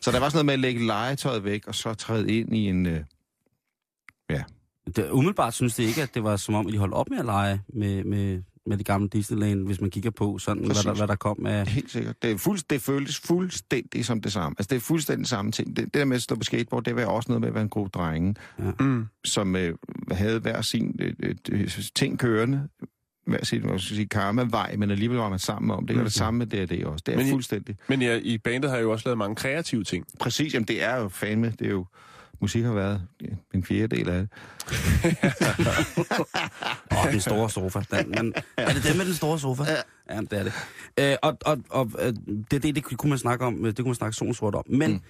[0.00, 2.68] så der var sådan noget med at lægge legetøjet væk, og så træde ind i
[2.68, 2.86] en...
[2.86, 3.00] Øh,
[4.96, 7.18] Det, umiddelbart synes det ikke, at det var som om, at de holdt op med
[7.18, 10.94] at lege med, med, med de gamle Disneyland, hvis man kigger på sådan, hvad der,
[10.94, 11.66] hvad der kom af...
[11.66, 12.22] Helt sikkert.
[12.22, 14.54] Det, er fuld, det føltes fuldstændig som det samme.
[14.58, 15.76] Altså, det er fuldstændig samme ting.
[15.76, 17.62] Det, det der med at stå på skateboard, det var også noget med at være
[17.62, 18.34] en gruppe drenge,
[18.80, 19.06] Mm.
[19.24, 19.74] som øh,
[20.10, 22.68] havde hver sin øh, øh, ting kørende,
[23.26, 25.94] hver sin, hvad skal sige, karma-vej, men alligevel var man sammen om det.
[25.96, 27.02] Det er det samme med det, også.
[27.06, 27.76] Det er Men I- fuldstændig.
[27.88, 30.04] Men ja, i bandet har jeg jo også lavet mange kreative ting.
[30.20, 31.86] Præcis, jamen det er jo fandme, det er jo,
[32.40, 33.02] musik har været
[33.54, 34.28] en fjerdedel af det.
[36.92, 37.80] Åh, oh, den store sofa.
[37.90, 39.62] Den, men, er det dem med den store sofa?
[39.62, 40.14] Ja.
[40.14, 40.52] ja det er det.
[40.98, 42.12] Øh, og og, og øh,
[42.50, 44.64] det, det, det kunne man snakke om, det kunne man snakke solsort om.
[44.68, 45.00] Men mm.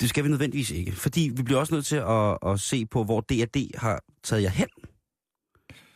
[0.00, 0.92] det skal vi nødvendigvis ikke.
[0.92, 4.50] Fordi vi bliver også nødt til at, at se på, hvor D&D har taget jer
[4.50, 4.68] hen.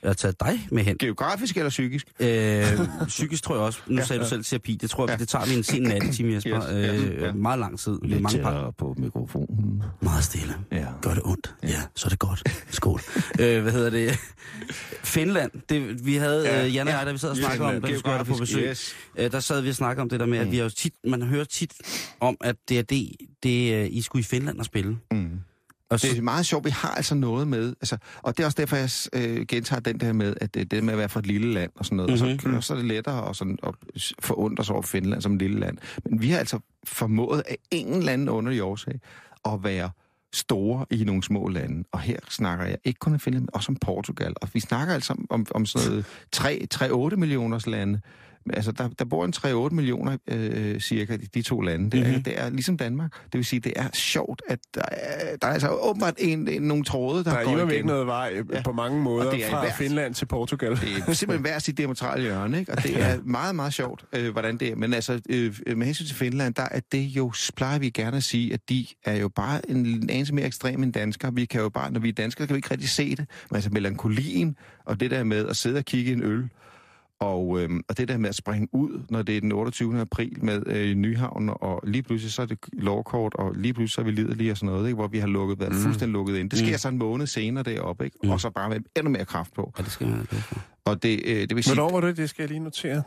[0.02, 0.96] Eller taget dig med hen.
[0.98, 2.06] Geografisk eller psykisk?
[2.20, 2.64] Øh,
[3.06, 3.78] psykisk tror jeg også.
[3.86, 4.74] Nu Ja, sagde du selv terapi.
[4.80, 5.16] Det tror jeg, Ja.
[5.16, 6.56] det tager vi en sen nattetime, Jesper.
[6.56, 7.32] Yes, ja, øh, ja.
[7.32, 7.98] Meget lang tid.
[8.02, 8.70] Med mange par.
[8.70, 9.82] på mikrofonen.
[10.00, 10.54] Meget stille.
[10.72, 10.86] Ja.
[11.02, 11.54] Gør det ondt?
[11.62, 12.42] Ja, ja så er det godt.
[12.70, 13.00] Skål.
[13.40, 14.18] øh, hvad hedder det?
[15.04, 15.50] Finland.
[15.68, 16.98] Det, vi havde, Ja, ja, Jan og ja.
[16.98, 18.94] jeg, da vi sad og snakkede om, da vi skulle på besøg, yes.
[19.18, 20.92] øh, der sad vi og snakkede om det der med, at vi har jo tit,
[21.04, 21.72] man hører tit
[22.20, 23.12] om, at D&D,
[23.42, 24.98] det, øh, I skulle i Finland og spille.
[25.10, 25.30] Mm.
[25.90, 28.46] Og så, Det er meget sjovt, vi har altså noget med, altså, og det er
[28.46, 31.20] også derfor, jeg øh, gentager den der med, at det, det med at være fra
[31.20, 32.38] et lille land og sådan noget, mm-hmm.
[32.44, 32.56] Mhm.
[32.56, 33.74] og så, så er det lettere at, sådan, at
[34.20, 35.78] forundre sig over Finland som et lille land.
[36.04, 39.00] Men vi har altså formået af en eller anden underlig årsag
[39.44, 39.90] at være
[40.32, 41.84] store i nogle små lande.
[41.92, 44.34] Og her snakker jeg ikke kun om Finland, men også om Portugal.
[44.40, 48.00] Og vi snakker altså om, om, om sådan noget 3-8 millioners lande.
[48.52, 49.32] Altså, der, der bor en
[49.70, 51.90] 3-8 millioner øh, cirka i de to lande.
[51.90, 52.08] Det er, Mhm.
[52.10, 52.22] mm-hmm.
[52.22, 53.12] det er ligesom Danmark.
[53.24, 56.62] Det vil sige, det er sjovt, at der er, der er altså åbenbart en, en,
[56.62, 57.86] nogle tråde, der, Der er går imod ikke igennem.
[57.92, 58.56] noget vej Ja.
[58.56, 58.62] ja.
[58.62, 60.70] på mange måder det er fra hvert- Finland til Portugal.
[60.70, 62.72] Det er simpelthen hver sit diametrale hjørne, ikke?
[62.72, 64.76] Og det er meget, meget sjovt, øh, hvordan det er.
[64.76, 68.22] Men altså, øh, med hensyn til Finland, der er det jo, plejer vi gerne at
[68.24, 71.34] sige, at de er jo bare en, en anelse mere ekstrem end danskere.
[71.34, 73.26] Vi kan jo bare, når vi er danskere, kan vi ikke rigtig se det.
[73.50, 76.48] Men altså melankolien, og det der med at sidde og kigge en øl,
[77.20, 80.00] og, øhm, og det der med at springe ud, når det er den 28.
[80.00, 84.00] april med øh, Nyhavn, og lige pludselig så er det lovkort, og lige pludselig så
[84.00, 84.94] er vi liderlige og sådan noget, ikke?
[84.94, 85.78] hvor vi har lukket, været mm.
[85.78, 86.50] fuldstændig lukket ind.
[86.50, 86.78] Det sker mm.
[86.78, 88.16] så en måned senere deroppe, ikke?
[88.22, 88.30] Mm.
[88.30, 89.72] og så bare med endnu mere kraft på.
[89.78, 90.26] ja, det skal man.
[90.86, 92.16] Og det, øh, det vil sige, Hvornår var det?
[92.16, 92.96] Det skal jeg lige notere.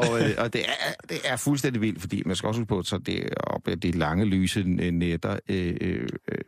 [0.00, 2.82] og, øh, og det, er, det er fuldstændig vildt, fordi man skal også huske på,
[2.82, 6.38] så det er op ad de lange lyse øh, nætter, øh, øh, øh,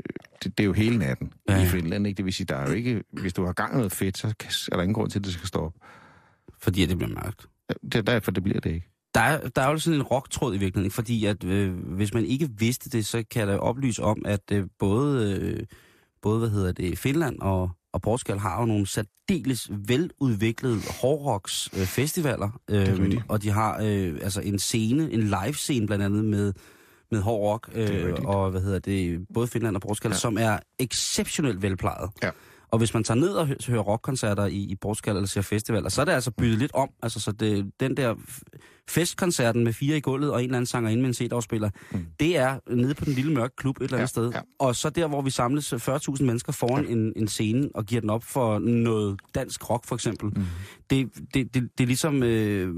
[0.44, 2.06] det, det er jo hele natten Ja, i Finland.
[2.06, 2.16] Ikke?
[2.16, 4.50] Det vil sige, der er jo ikke, hvis du har gang noget fedt, så kan-
[4.72, 5.78] er der ingen grund til, at det skal stoppe.
[6.60, 7.46] Fordi det bliver mørkt.
[7.82, 8.88] Det er derfor, det bliver det ikke.
[9.14, 12.24] Der er, der er jo sådan en rocktråd i virkeligheden, fordi at øh, hvis man
[12.24, 15.66] ikke vidste det, så kan jeg da oplyse om, at øh, både, øh,
[16.22, 21.86] både hvad hedder det, Finland og, og Portugal har jo nogle særdeles veludviklede hårdrocks øh,
[21.86, 26.52] festivaler, øh, og de har øh, altså en scene, en live scene blandt andet med
[27.10, 30.10] med hård rock, øh, og hvad hedder det, både Finland og Portugal.
[30.12, 30.18] Ja.
[30.18, 32.10] som er exceptionelt velplejet.
[32.22, 32.30] Ja.
[32.72, 35.88] Og hvis man tager ned og hø- hører rockkoncerter i, i Portugal eller ser festivaler,
[35.88, 36.88] så er det altså byttet lidt om.
[37.02, 38.14] Altså, så det, den der
[38.90, 42.06] festkoncerten med fire i gulvet og en eller anden sanger ind med en CD-afspiller, mm.
[42.20, 44.30] det er nede på den lille mørke klub et eller andet Ja, sted.
[44.32, 44.40] ja.
[44.58, 48.10] Og så der, hvor vi samles 40.000 mennesker foran en, en scene og giver den
[48.10, 50.26] op for noget dansk rock, for eksempel.
[50.36, 50.44] Mm.
[50.90, 52.22] Det, det, det, det er ligesom...
[52.22, 52.74] Øh,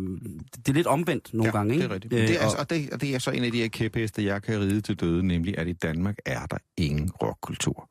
[0.56, 1.82] det er lidt omvendt nogle ja, gange, ikke?
[1.82, 2.10] det er rigtigt.
[2.10, 4.24] Det er, Øh, altså, og, det, og det er så en af de her kæpheste,
[4.24, 7.88] jeg kan ride til døde, nemlig at i Danmark er der ingen rockkultur.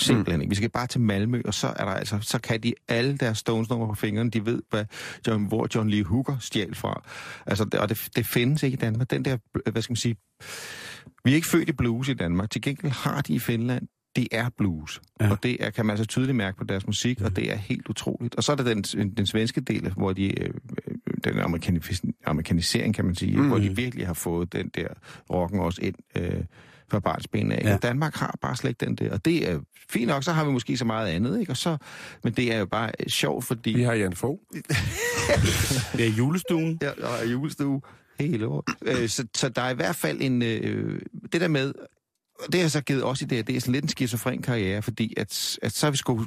[0.00, 0.50] Simpelthen ikke.
[0.50, 3.38] Vi skal bare til Malmø, og så er der altså, så kan de alle deres
[3.38, 4.30] stones nummer på fingrene.
[4.30, 4.84] De ved, hvad
[5.26, 7.02] John, hvor John Lee Hooker stjal fra.
[7.46, 9.10] Altså, og det, det findes ikke i Danmark.
[9.10, 9.36] Den der,
[9.70, 10.16] hvad skal man sige...
[11.24, 12.50] Vi er ikke født i blues i Danmark.
[12.50, 15.00] Til gengæld har de i Finland det er blues.
[15.20, 15.30] Ja.
[15.30, 17.88] Og det er, kan man altså tydeligt mærke på deres musik, og det er helt
[17.88, 18.34] utroligt.
[18.34, 18.82] Og så er der den,
[19.16, 20.50] den svenske del, hvor de, øh,
[20.88, 23.48] øh, den amerikanis- amerikanisering, kan man sige, mm.
[23.48, 24.88] hvor de virkelig har fået den der
[25.30, 26.44] rocken også ind øh,
[26.94, 27.64] fra barnsben af.
[27.64, 27.76] Ja.
[27.76, 29.12] Danmark har bare slet ikke den der.
[29.12, 31.52] Og det er fint nok, så har vi måske så meget andet, ikke?
[31.52, 31.76] Og så,
[32.24, 33.72] men det er jo bare øh, sjovt, fordi...
[33.72, 34.38] Vi har Jan Fogh.
[35.96, 36.78] det er julestuen.
[36.82, 37.80] Ja, og julestue
[38.20, 38.64] hele år.
[38.82, 40.42] Øh, så, så der er i hvert fald en...
[40.42, 41.00] Øh,
[41.32, 41.72] det der med...
[42.38, 44.82] og Det har så givet os i det, det er sådan lidt en skizofren karriere,
[44.82, 46.26] fordi at, at så har vi sgu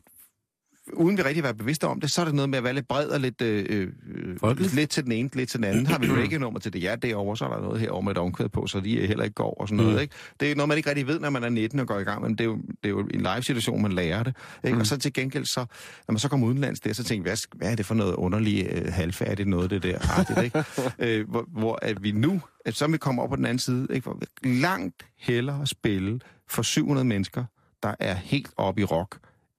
[0.94, 2.88] uden vi rigtig var bevidste om det, så er det noget med at være lidt
[2.88, 4.76] bred og lidt, øh, øh, Folkeligt.
[4.76, 5.88] lidt til den ene, lidt til den anden.
[5.88, 8.50] Har vi reggae-nummer til det, ja, derovre, så er der noget herovre med et omkvæd
[8.50, 9.94] på, så de heller ikke går og sådan noget.
[9.94, 10.02] Mm.
[10.02, 10.16] Ikke?
[10.40, 12.22] Det er noget, man ikke rigtig ved, når man er 19 og går i gang,
[12.22, 14.36] men det er jo, det er jo en live-situation, man lærer det.
[14.64, 14.76] Ikke?
[14.76, 14.80] Mm.
[14.80, 15.60] Og så til gengæld, så,
[16.08, 18.14] når man så kommer udenlands der, så tænker vi, hvad, hvad er det for noget
[18.14, 20.64] underligt øh, halvfærdigt noget, det der artigt, ikke?
[21.20, 23.88] øh, hvor, hvor at vi nu, at så vi kommer op på den anden side,
[23.94, 24.04] ikke?
[24.04, 26.20] hvor langt hellere spille
[26.50, 27.44] for 700 mennesker,
[27.84, 29.18] der er helt oppe i rock,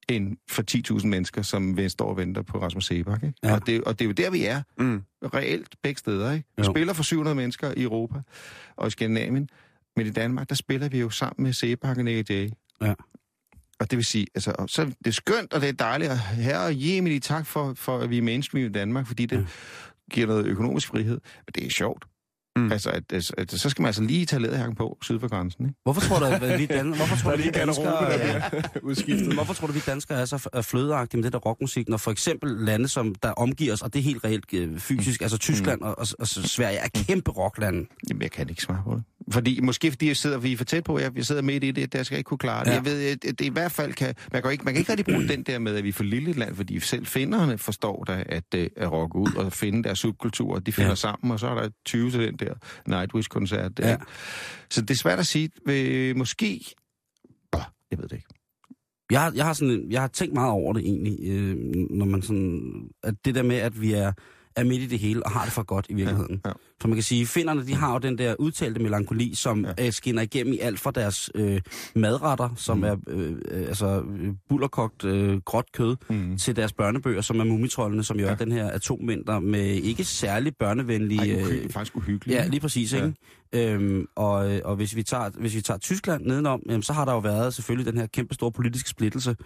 [0.09, 0.63] end for
[0.99, 3.23] 10.000 mennesker, som står og venter på Rasmus Sebak.
[3.23, 3.35] Ikke?
[3.43, 3.55] Ja.
[3.55, 4.63] Og, det, og det er jo der, vi er.
[4.79, 5.03] Mm.
[5.35, 6.33] Reelt begge steder.
[6.33, 6.49] Ikke?
[6.57, 6.73] Vi Jo.
[6.73, 8.21] spiller for 700 mennesker i Europa
[8.77, 9.49] og i Skandinavien.
[9.97, 12.51] Men i Danmark, der spiller vi jo sammen med Sebak og Nick Jay.
[12.83, 12.95] Ja.
[13.81, 16.67] Og det vil sige, altså, så det er skønt, og det er dejligt, og herre
[16.67, 19.45] og Jemini, tak for, for, at vi er mainstream i Danmark, fordi det Ja.
[20.11, 21.21] giver noget økonomisk frihed.
[21.47, 22.05] Men det er sjovt.
[22.57, 22.63] Mm.
[22.65, 22.73] Mm.
[22.73, 25.65] Altså, at, at, at, så skal man altså lige tage læderjakken på syd for grænsen,
[25.67, 25.79] ikke?
[25.83, 28.13] Hvorfor tror du, at vi, dan- hvorfor tror du, vi danskere...
[28.13, 28.43] Ja.
[29.35, 32.51] Hvorfor tror du, vi danskere er så flødeagtige med det der rockmusik, når for eksempel
[32.51, 35.99] lande, som der omgiver os, og det er helt reelt øh, fysisk, altså Tyskland og,
[35.99, 37.87] og, og Sverige er kæmpe rocklande.
[38.09, 39.03] Jamen, jeg kan ikke svare på det.
[39.33, 41.71] Fordi, måske fordi jeg sidder, vi er for tæt på, jeg, jeg sidder midt i
[41.71, 42.71] det, der skal jeg ikke kunne klare det.
[42.71, 42.75] Ja.
[42.75, 45.07] Jeg ved, at det i hvert fald kan, man kan, ikke, man kan ikke rigtig
[45.07, 48.25] bruge den der med, at vi er for lille land, fordi selv finderne forstår da,
[48.27, 50.95] at, øh, at rocke ud og finde deres subkultur, de finder Ja.
[50.95, 52.55] sammen, og så er der 20 til den der
[52.89, 53.73] Nightwish-koncert.
[53.79, 53.97] Ja.
[54.71, 55.51] Så det er svært at sige.
[55.69, 56.61] Øh, måske...
[57.53, 58.29] Bah, jeg ved det ikke.
[59.11, 61.57] Jeg har, jeg har, sådan, jeg har tænkt meget over det egentlig, øh,
[61.91, 62.61] når man sådan,
[63.03, 64.13] at det der med, at vi er,
[64.61, 66.41] er midt i det hele og har det for godt i virkeligheden.
[66.45, 66.55] Ja, ja.
[66.81, 69.87] For man kan sige, finnerne, de har jo den der udtalte melankoli, som ja.
[69.87, 71.61] øh, skinner igennem i alt fra deres øh,
[71.95, 72.85] madretter, som mm.
[72.85, 76.39] er øh, øh, altså øh, bullerkogt øh, gråt kød, Mm.
[76.39, 78.33] til deres børnebøger, som er mumitrollene, som jo ja.
[78.33, 81.35] er den her atommængder med ikke særlig børnevenlige...
[81.35, 82.39] Ej, øh, uhy- faktisk uhyggeligt.
[82.39, 83.15] Ja, lige præcis, ikke?
[83.53, 84.33] Øhm, og,
[84.65, 87.55] og hvis vi tager, hvis vi tager Tyskland nedenom, jamen, så har der jo været
[87.55, 89.37] selvfølgelig den her kæmpe store politiske splittelse,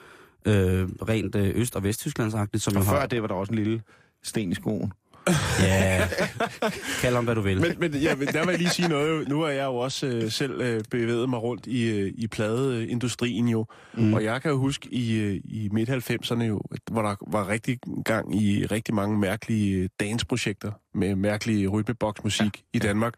[0.47, 3.07] øh, rent øh, Øst- og Vesttysklandsagtigt, som Og før har...
[3.07, 3.83] det var der også en lille
[4.23, 4.93] sten i skoen.
[5.61, 6.09] Ja,
[7.01, 7.61] kald om hvad du vil.
[7.61, 9.29] Men, men ja, der vil jeg lige sige noget.
[9.29, 13.49] Nu har jeg jo også øh, selv øh, bevæget mig rundt i, øh, i pladeindustrien
[13.49, 13.67] jo.
[13.95, 14.15] Mm.
[14.15, 17.79] Og jeg kan jo huske i, øh, i midt-90'erne jo, at- hvor der var rigtig
[18.05, 22.77] gang i rigtig mange mærkelige øh, dansprojekter med mærkelig rytmeboksmusik ja.
[22.77, 23.15] i Danmark.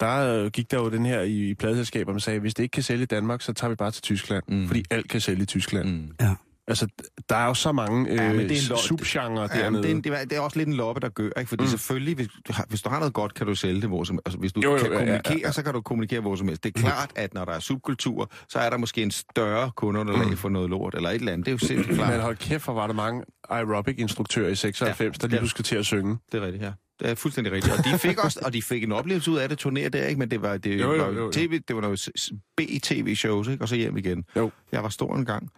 [0.00, 2.72] Der øh, gik der jo den her i, i pladeselskaber, man sagde, hvis det ikke
[2.72, 4.44] kan sælge i Danmark, så tager vi bare til Tyskland.
[4.48, 4.66] Mm.
[4.66, 5.88] Fordi alt kan sælge i Tyskland.
[5.88, 6.08] Mm.
[6.20, 6.34] Ja.
[6.68, 6.86] Altså,
[7.28, 9.70] der er jo så mange øh, Ja, ja, men det er en subgenre Ja, dernede.
[9.70, 11.48] men det, er, en- det, er, det er også lidt en loppe, der gør, ikke?
[11.48, 11.64] Fordi Mm.
[11.64, 11.70] mm.
[11.70, 14.18] selvfølgelig, hvis du, har, hvis du har noget godt, kan du sælge det hvor som
[14.26, 15.52] altså, Hvis du Jo, jo, kan ja, ja, kommunikere, ja.
[15.52, 16.64] så kan du kommunikere hvor som helst.
[16.64, 20.28] Det er klart, at når der er subkultur, så er der måske en større kundeunderlag
[20.28, 20.36] Mm.
[20.36, 21.46] for noget lort, eller et eller andet.
[21.46, 22.20] Det er jo sindssygt Men klart.
[22.20, 25.86] hold kæft, hvor var der mange aerobic-instruktører i 96, ja, der lige pludselig til at
[25.86, 26.16] synge.
[26.32, 26.72] Det er rigtigt, ja.
[27.00, 27.74] Det er fuldstændig rigtigt.
[27.78, 30.18] Og de fik også, og de fik en oplevelse ud af det turnér der, ikke?
[30.18, 31.30] Men det var, det Jo, jo, var jo, jo.
[31.32, 33.64] TV, det var noget s- s- B-tv-shows, ikke?
[33.64, 34.24] Og så hjem igen.
[34.36, 34.50] Jo.
[34.72, 35.48] Jeg var stor en gang.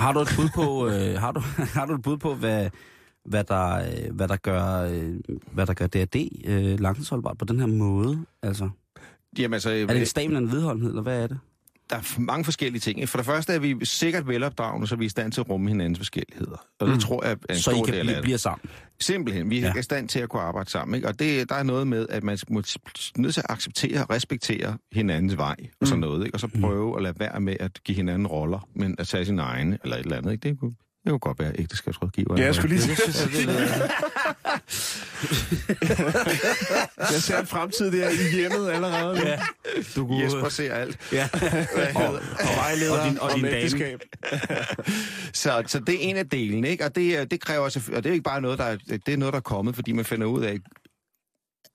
[0.00, 1.40] Har du et bud på, øh, har du,
[1.78, 2.70] har du et bud på hvad,
[3.24, 5.14] hvad, der, øh, hvad, der gør, øh,
[5.52, 8.24] hvad der gør D&D øh, langtidsholdbart på den her måde?
[8.42, 8.70] Altså,
[9.38, 11.38] Jamen altså, er det en stamina en vedholdenhed, eller hvad er det?
[11.90, 13.08] Der er mange forskellige ting.
[13.08, 15.68] For det første er vi sikkert velopdragende, så vi er i stand til at rumme
[15.68, 16.56] hinandens forskelligheder.
[16.80, 17.00] Og det Mm.
[17.00, 18.22] tror jeg er en Så I stor kan del af det.
[18.22, 18.70] blive sammen.
[19.00, 19.50] Simpelthen.
[19.50, 19.72] Vi Ja.
[19.72, 20.94] er i stand til at kunne arbejde sammen.
[20.94, 21.08] Ikke?
[21.08, 22.62] Og det, der er noget med, at man må
[23.16, 26.00] nødt til at acceptere og respektere hinandens vej og sådan Mm.
[26.08, 26.24] noget.
[26.26, 26.36] Ikke?
[26.36, 29.38] Og så prøve at lade være med at give hinanden roller, men at tage sin
[29.38, 30.32] egne eller et eller andet.
[30.32, 30.48] Ikke?
[30.48, 30.58] Det,
[31.04, 32.36] det kunne godt være ægteskabsrådgiver.
[32.38, 33.46] Ja, jeg skulle lige sige, det
[36.98, 39.18] jeg ser en fremtid der i hjemmet allerede.
[39.20, 39.26] nu.
[39.26, 39.40] Ja,
[39.96, 40.24] du kunne...
[40.24, 40.98] Jesper ser alt.
[41.12, 41.28] Ja.
[41.94, 42.20] og, og,
[42.56, 43.56] Vejleder og din, og din dame.
[43.56, 44.00] ægteskab.
[45.32, 46.84] Så, så det er en af delene, ikke?
[46.84, 48.76] Og det, er- det kræver selvfølgelig, og det er ikke bare noget, der er,
[49.06, 50.58] det er noget, der er kommet, fordi man finder ud af,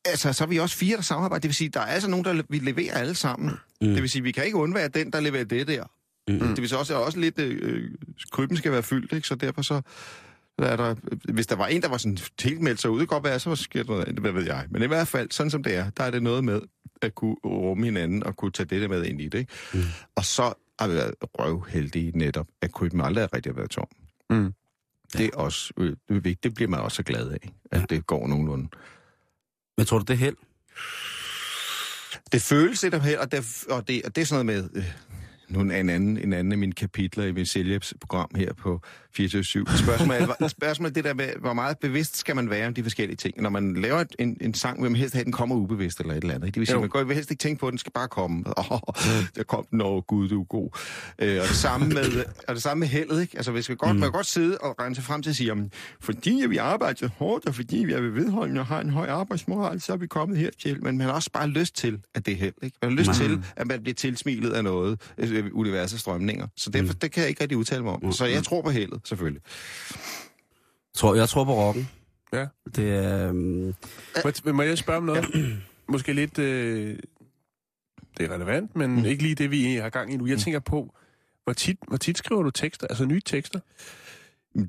[0.05, 1.41] altså, så er vi også fire, der samarbejder.
[1.41, 3.49] Det vil sige, der er altså nogen, der vi leverer alle sammen.
[3.82, 3.88] Mm.
[3.88, 5.84] Det vil sige, vi kan ikke undvære den, der leverer det der.
[6.28, 6.39] Mm.
[6.39, 7.91] Det vil sige også, også lidt, øh,
[8.32, 9.28] krybben skal være fyldt, ikke?
[9.28, 9.82] Så derfor så,
[10.57, 10.95] er der,
[11.34, 13.55] hvis der var en, der var sådan helt meldt sig ud, det godt være, så
[13.55, 14.65] sker der noget hvad ved jeg.
[14.69, 16.61] Men i hvert fald, sådan som det er, der er det noget med
[17.01, 19.53] at kunne rumme hinanden og kunne tage det der med ind i det, ikke?
[19.73, 19.80] Mm.
[20.15, 23.88] Og så har vi været røvheldige netop, at krybben aldrig har rigtig været tom.
[24.30, 24.53] Mm.
[25.13, 26.43] Det er også øh, det, vigtigt.
[26.43, 27.86] det bliver man også så glad af, at ja.
[27.89, 28.67] det går nogenlunde.
[29.78, 30.36] Men tror du, det er held?
[32.32, 34.82] Det føles lidt af held, og det, og det, og det er sådan noget med...
[34.82, 34.91] Øh,
[35.49, 37.45] nu en anden, en anden af mine kapitler i min
[38.01, 38.81] program her på
[39.16, 43.18] 24 Spørgsmålet spørgsmålet det der med, hvor meget bevidst skal man være om de forskellige
[43.18, 43.41] ting.
[43.41, 46.13] Når man laver en, en sang, vil man helst have, at den kommer ubevidst eller
[46.13, 46.53] et eller andet.
[46.53, 46.80] Det vil sige, Jo.
[46.80, 48.43] man går vil helst ikke tænke på, at den skal bare komme.
[48.57, 48.80] Åh,
[49.36, 50.70] der kom den over, gud, du er god.
[51.20, 53.22] Øh, og, det samme med, og det samme med heldet.
[53.22, 53.38] Ikke?
[53.38, 53.99] Altså, vi godt, mm.
[53.99, 56.97] man kan godt sidde og regne sig frem til at sige, jamen, fordi vi arbejder
[56.99, 59.97] så hårdt, og fordi vi er ved vedholdende og har en høj arbejdsmoral, så er
[59.97, 60.84] vi kommet hertil.
[60.84, 62.53] Men man har også bare lyst til, at det er held.
[62.63, 62.78] Ikke?
[62.82, 63.13] Man har lyst Mm.
[63.16, 66.47] til, at man bliver tilsmilet af noget, øh, universets strømninger.
[66.57, 66.89] Så det, mm.
[66.89, 68.11] det kan jeg ikke rigtig udtale mig om.
[68.11, 69.41] Så jeg tror på heldet, selvfølgelig.
[70.93, 71.89] Tror, jeg tror på rocken.
[72.33, 72.45] Ja.
[72.75, 73.29] Det er...
[73.29, 73.75] Um,
[74.45, 75.25] Må, må jeg spørge om noget?
[75.87, 76.39] Måske lidt...
[76.39, 76.99] Øh,
[78.17, 79.05] det er relevant, men mm.
[79.05, 80.27] ikke lige det, vi har gang i nu.
[80.27, 80.95] Jeg tænker på,
[81.43, 83.59] hvor tit, hvor tit skriver du tekster, altså nye tekster?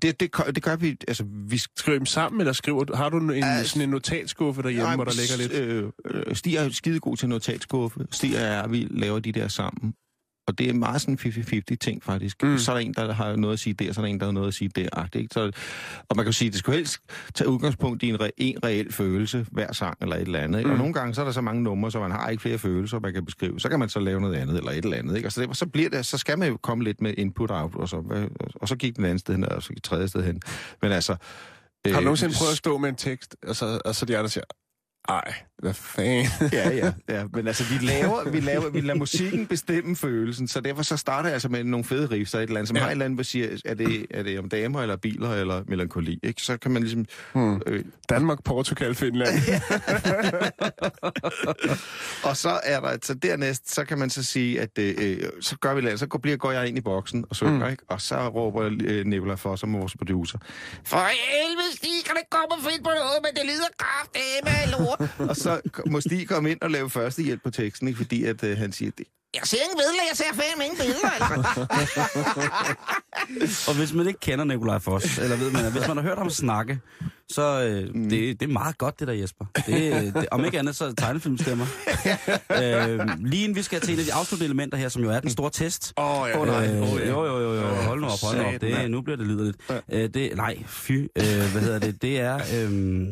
[0.02, 3.30] Det, det, det gør vi, altså vi Skriver dem sammen, eller skriver har du en,
[3.30, 5.52] Altså, sådan en notatskuffe derhjemme, hvor der ligger lidt?
[5.52, 8.06] Øh, øh, Stig er skide god til notatskuffe.
[8.10, 9.94] Stig og jeg, vi laver de der sammen.
[10.46, 12.42] Og det er meget sådan en 50-50 ting, faktisk.
[12.42, 12.58] Mm.
[12.58, 14.26] Så er der en, der har noget at sige der, så er der en, der
[14.26, 14.88] har noget at sige der.
[14.92, 15.32] agtigt, Ikke?
[15.34, 15.40] Så,
[16.08, 16.98] og man kan jo sige, at det skulle helst
[17.34, 20.58] tage udgangspunkt i en, re, en reel følelse, hver sang eller et eller andet.
[20.58, 20.66] Ikke?
[20.68, 20.72] Mm.
[20.72, 23.00] Og nogle gange, så er der så mange numre, så man har ikke flere følelser,
[23.00, 23.60] man kan beskrive.
[23.60, 25.16] Så kan man så lave noget andet eller et eller andet.
[25.16, 25.28] Ikke?
[25.28, 27.88] Og så, derfor, så, bliver det, så skal man jo komme lidt med input-out, og
[27.88, 30.42] så, hvad- og så gik den anden sted hen, og så gik tredje sted hen.
[30.82, 31.16] Men altså...
[31.86, 34.18] Har du øh, nogensinde prøvet at stå med en tekst, og så, og så de
[34.18, 34.44] andre siger,
[35.08, 36.26] ej, hvad fanden?
[36.52, 37.24] ja, ja, ja.
[37.32, 41.28] Men altså, vi laver, vi laver, vi lader musikken bestemme følelsen, så derfor så starter
[41.28, 42.80] jeg altså med nogle fede riffs, og et eller andet, som Ja.
[42.82, 45.62] har et eller andet, hvor siger, er det, er det om damer, eller biler, eller
[45.68, 46.42] melankoli, ikke?
[46.42, 47.04] Så kan man ligesom...
[47.32, 47.60] Hmm.
[47.66, 49.28] Øh, Danmark, Portugal, Finland.
[52.28, 55.56] og så er der, så dernæst, så kan man så sige, at øh, øh, så
[55.56, 57.70] gør vi så går, bliver, går jeg ind i boksen og synger, Mm.
[57.70, 57.82] ikke?
[57.88, 60.38] Og så råber øh, Nicolai Foss som vores producer.
[60.84, 65.28] For helvede, kan det komme finde på noget, men det lyder kraftedeme lort.
[65.30, 65.45] og så
[65.86, 67.98] må Stig komme ind og lave første hjælp på teksten, ikke?
[67.98, 71.10] Fordi at øh, han siger, det, jeg ser ingen billeder, jeg ser fandme ingen billeder.
[71.10, 71.66] Altså.
[73.70, 76.30] Og hvis man ikke kender Nikolaj Foss, eller ved man, hvis man har hørt ham
[76.30, 76.80] snakke,
[77.28, 78.08] så øh, mm.
[78.08, 79.44] det, det er meget godt, det der Jesper.
[79.66, 81.66] Det, det, om ikke andet, så er tegnefilmstemmer.
[82.62, 85.20] øh, lige inden vi skal til en af de afsluttende elementer her, som jo er
[85.20, 85.92] den store test.
[85.96, 86.40] Åh, oh, ja.
[86.40, 86.66] Åh, nej.
[86.66, 87.08] Øh, ja.
[87.08, 87.66] jo, jo, jo, jo.
[87.66, 88.60] Hold nu op, hold nu op.
[88.60, 89.56] Det, nu bliver det lyderligt.
[89.92, 90.92] Øh, det, nej, fy.
[90.92, 91.06] Øh,
[91.52, 92.02] hvad hedder det?
[92.02, 93.08] Det er, øh,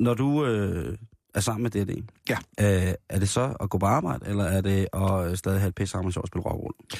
[0.00, 0.96] når du øh,
[1.34, 2.36] er sammen med det, Ja.
[2.60, 5.68] øh, er det så at gå på arbejde, eller er det at øh, stadig have
[5.68, 6.96] et pisse sammen og spille rock'n'roll?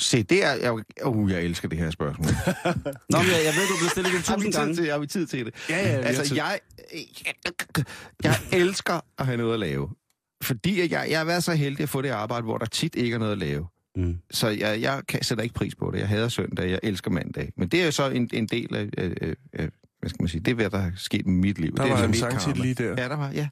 [0.00, 0.52] Se, det er...
[0.52, 0.72] Jeg,
[1.06, 2.26] uh, jeg elsker det her spørgsmål.
[3.10, 4.74] Nå, men jeg, jeg ved, du bliver stillet det Har tusind gange.
[4.74, 5.54] til, har vi tid til det?
[5.70, 6.36] Ja, ja, har Altså, tid.
[6.36, 6.58] jeg,
[8.24, 9.90] jeg elsker at have noget at lave.
[10.42, 13.14] Fordi jeg, jeg har været så heldig at få det arbejde, hvor der tit ikke
[13.14, 13.66] er noget at lave.
[13.96, 14.18] Mm.
[14.30, 15.98] Så jeg, jeg kan, sætter ikke pris på det.
[15.98, 17.52] Jeg hader søndag, jeg elsker mandag.
[17.56, 19.68] Men det er jo så en, en del af, af, af,
[20.04, 21.76] hvad skal man sige, det er, hvad der er sket i mit liv.
[21.76, 22.88] Der det er var en sangtitel lige der.
[23.02, 23.48] Ja, der var, ja.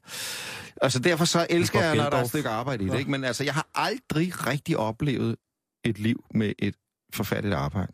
[0.81, 2.99] Altså derfor så elsker jeg, når der er et stykke arbejde i det.
[2.99, 3.11] Ikke?
[3.11, 5.35] Men altså, jeg har aldrig rigtig oplevet
[5.85, 6.75] et liv med et
[7.13, 7.91] forfærdeligt arbejde.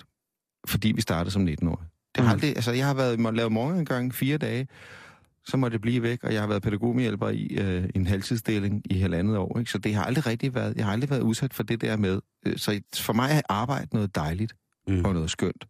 [0.67, 1.87] Fordi vi startede som 19-årig.
[2.15, 2.29] Det har Mm.
[2.31, 4.67] aldrig, altså, jeg har været, måtte lave morgengang fire dage,
[5.45, 8.99] så må det blive væk, og jeg har været pædagogmedhjælper i øh, en halvtidsstilling i
[8.99, 9.59] halvandet år.
[9.59, 9.71] Ikke?
[9.71, 12.19] Så det har aldrig rigtig været, jeg har aldrig været udsat for det der med.
[12.45, 14.53] Øh, Så for mig er arbejde noget dejligt
[14.87, 15.05] Mm.
[15.05, 15.65] og noget skønt.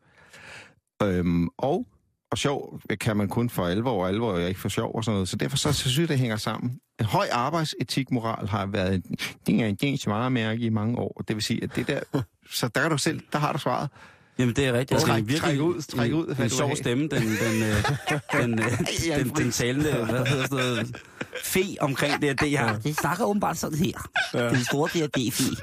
[1.04, 1.88] Øhm, og,
[2.32, 5.14] og sjov kan man kun for alvor, og alvor er ikke for sjov og sådan
[5.16, 5.30] noget.
[5.30, 6.80] Så derfor så, så synes jeg, det hænger sammen.
[7.00, 9.02] En høj arbejdsetik, moral har været en,
[9.48, 11.24] det er en gængs varemærke i mange år.
[11.28, 12.00] Det vil sige, at det der...
[12.52, 13.90] Så der er du selv, der har du svaret.
[14.40, 15.02] Jamen, det er rigtigt.
[15.02, 17.84] Træk- Det er træk ud, træk ud, En du sjov stemme, den, den, øh,
[18.42, 18.66] den, øh,
[19.08, 20.98] Ja, den, den talende, hvad hedder sådan noget,
[21.44, 22.80] fe omkring det, det her.
[22.80, 24.10] Det snakker åbenbart sådan her.
[24.34, 24.50] Ja.
[24.50, 25.56] Den store DRG-fe.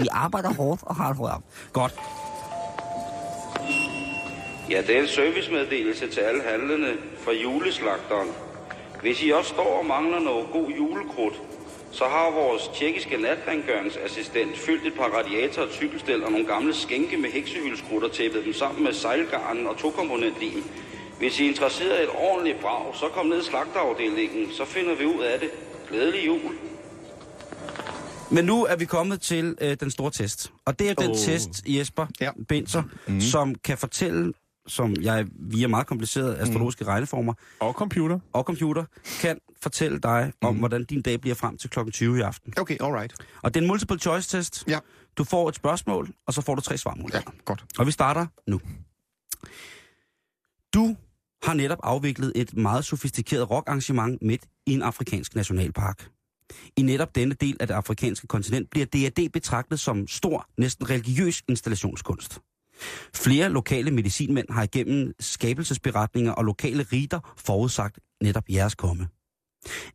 [0.00, 1.42] Vi arbejder hårdt og har et program.
[1.72, 1.94] Godt.
[4.72, 6.92] Ja, det er en servicemeddelelse til alle handlende
[7.24, 8.28] fra juleslagteren.
[9.00, 11.34] Hvis I også står og mangler noget god julekrudt,
[11.90, 17.16] så har vores tjekkiske natrengøringsassistent fyldt et par radiatorer, et cykelstel og nogle gamle skænke
[17.16, 20.64] med heksehylskrudt og tæppet dem sammen med sejlgarn og tokomponentlim.
[21.18, 24.94] Hvis I er interesseret i et ordentligt brag, så kom ned i slagterafdelingen, så finder
[24.94, 25.50] vi ud af det.
[25.88, 26.52] Glædelig jul.
[28.30, 30.52] Men nu er vi kommet til øh, den store test.
[30.64, 31.16] Og det er den Åh.
[31.16, 32.30] test, Jesper Ja.
[32.48, 33.20] Binser, mm.
[33.20, 34.32] som kan fortælle,
[34.66, 38.18] som jeg via meget komplicerede astrologiske regneformer Og computer.
[38.32, 38.84] og computer,
[39.20, 41.90] kan fortælle dig om, hvordan din dag bliver frem til kl.
[41.90, 42.52] 20 i aften.
[42.58, 43.14] Okay, alright.
[43.42, 44.64] Og det er en multiple choice test.
[44.68, 44.78] Ja.
[45.16, 47.22] Du får et spørgsmål, og så får du tre svarmuligheder.
[47.26, 47.64] Ja, godt.
[47.78, 48.60] Og vi starter nu.
[50.74, 50.96] Du
[51.42, 56.08] har netop afviklet et meget sofistikeret rockarrangement midt i en afrikansk nationalpark.
[56.76, 61.42] I netop denne del af det afrikanske kontinent bliver D&D betragtet som stor, næsten religiøs
[61.48, 62.40] installationskunst.
[63.14, 69.08] Flere lokale medicinmænd har igennem skabelsesberetninger og lokale riter forudsagt netop jeres komme.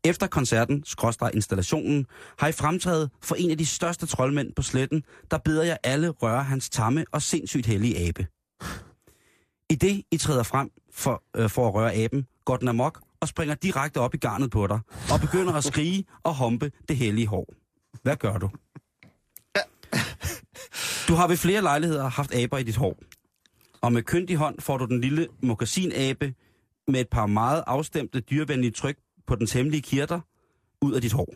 [0.03, 2.05] Efter koncerten, skråstrej installationen,
[2.39, 6.09] har I fremtrædet for en af de største troldmænd på sletten, der beder jer alle
[6.09, 8.28] røre hans tamme og sindssygt hellige abe.
[9.69, 13.28] I det, I træder frem for, øh, for at røre aben, går den amok og
[13.28, 14.80] springer direkte op i garnet på dig,
[15.11, 17.53] og begynder at skrige og humpe det hellige hår.
[18.03, 18.49] Hvad gør du?
[21.08, 22.97] Du har ved flere lejligheder haft aber i dit hår.
[23.82, 26.36] Og med kyndig hånd får du den lille mokassinabe
[26.88, 28.97] med et par meget afstemte dyrevenlige tryk
[29.28, 30.20] på den hemmelige kirter
[30.82, 31.34] ud af dit hår.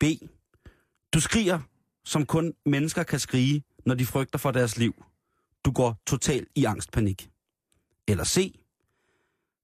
[0.00, 0.04] B.
[1.14, 1.60] Du skriger,
[2.04, 5.04] som kun mennesker kan skrige, når de frygter for deres liv.
[5.64, 7.30] Du går totalt i angstpanik.
[8.08, 8.60] Eller C.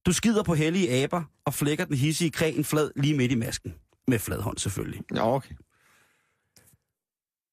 [0.07, 3.75] Du skider på hellige aber og flækker den hissige kræn flad lige midt i masken.
[4.09, 5.03] Med flad hånd selvfølgelig.
[5.15, 5.55] Ja, okay.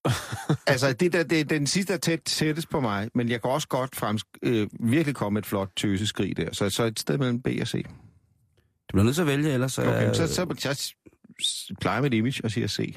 [0.68, 3.68] altså, det der, det, den sidste er tæt tættest på mig, men jeg kan også
[3.68, 6.50] godt frems, øh, virkelig komme et flot tøseskrig der.
[6.52, 7.84] Så, så et sted mellem B og C.
[7.84, 9.78] Du bliver nødt til at vælge, ellers...
[9.78, 10.94] Okay, øh, så, så, så,
[11.42, 12.96] så plejer mit image og siger C.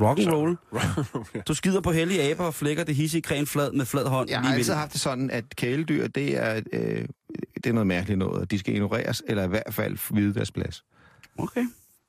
[0.00, 0.56] Rock and roll.
[1.48, 4.30] Du skider på hellige aber og flækker det hisse i kren flad med flad hånd.
[4.30, 7.04] Jeg har altid haft det sådan, at kæledyr, det er, øh,
[7.54, 10.50] det er noget mærkeligt noget, og de skal ignoreres, eller i hvert fald vide deres
[10.50, 10.84] plads.
[11.38, 11.66] Okay.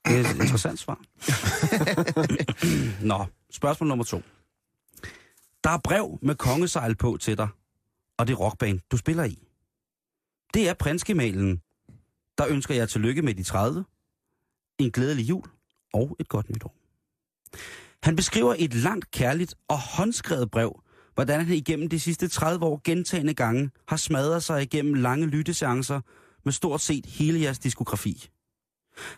[0.07, 0.99] Det er et interessant svar.
[3.11, 4.21] Nå, spørgsmål nummer to.
[5.63, 7.47] Der er brev med kongesejl på til dig,
[8.17, 9.47] og det rockband, du spiller i.
[10.53, 11.61] Det er prinsgemalen,
[12.37, 13.85] der ønsker jeg tillykke med de 30,
[14.79, 15.45] en glædelig jul
[15.93, 16.75] og et godt nytår.
[18.03, 20.83] Han beskriver et langt, kærligt og håndskrevet brev,
[21.13, 26.01] hvordan han igennem de sidste 30 år gentagende gange har smadret sig igennem lange lytteseancer
[26.45, 28.29] med stort set hele jeres diskografi.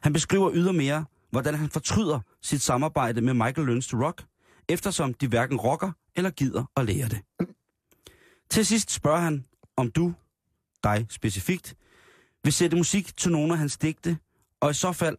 [0.01, 4.25] Han beskriver ydermere, hvordan han fortryder sit samarbejde med Michael Learns to Rock,
[4.69, 7.21] eftersom de hverken rocker eller gider at lære det.
[8.49, 9.45] Til sidst spørger han,
[9.77, 10.13] om du,
[10.83, 11.75] dig specifikt,
[12.43, 14.17] vil sætte musik til nogle af hans digte,
[14.59, 15.17] og i så fald,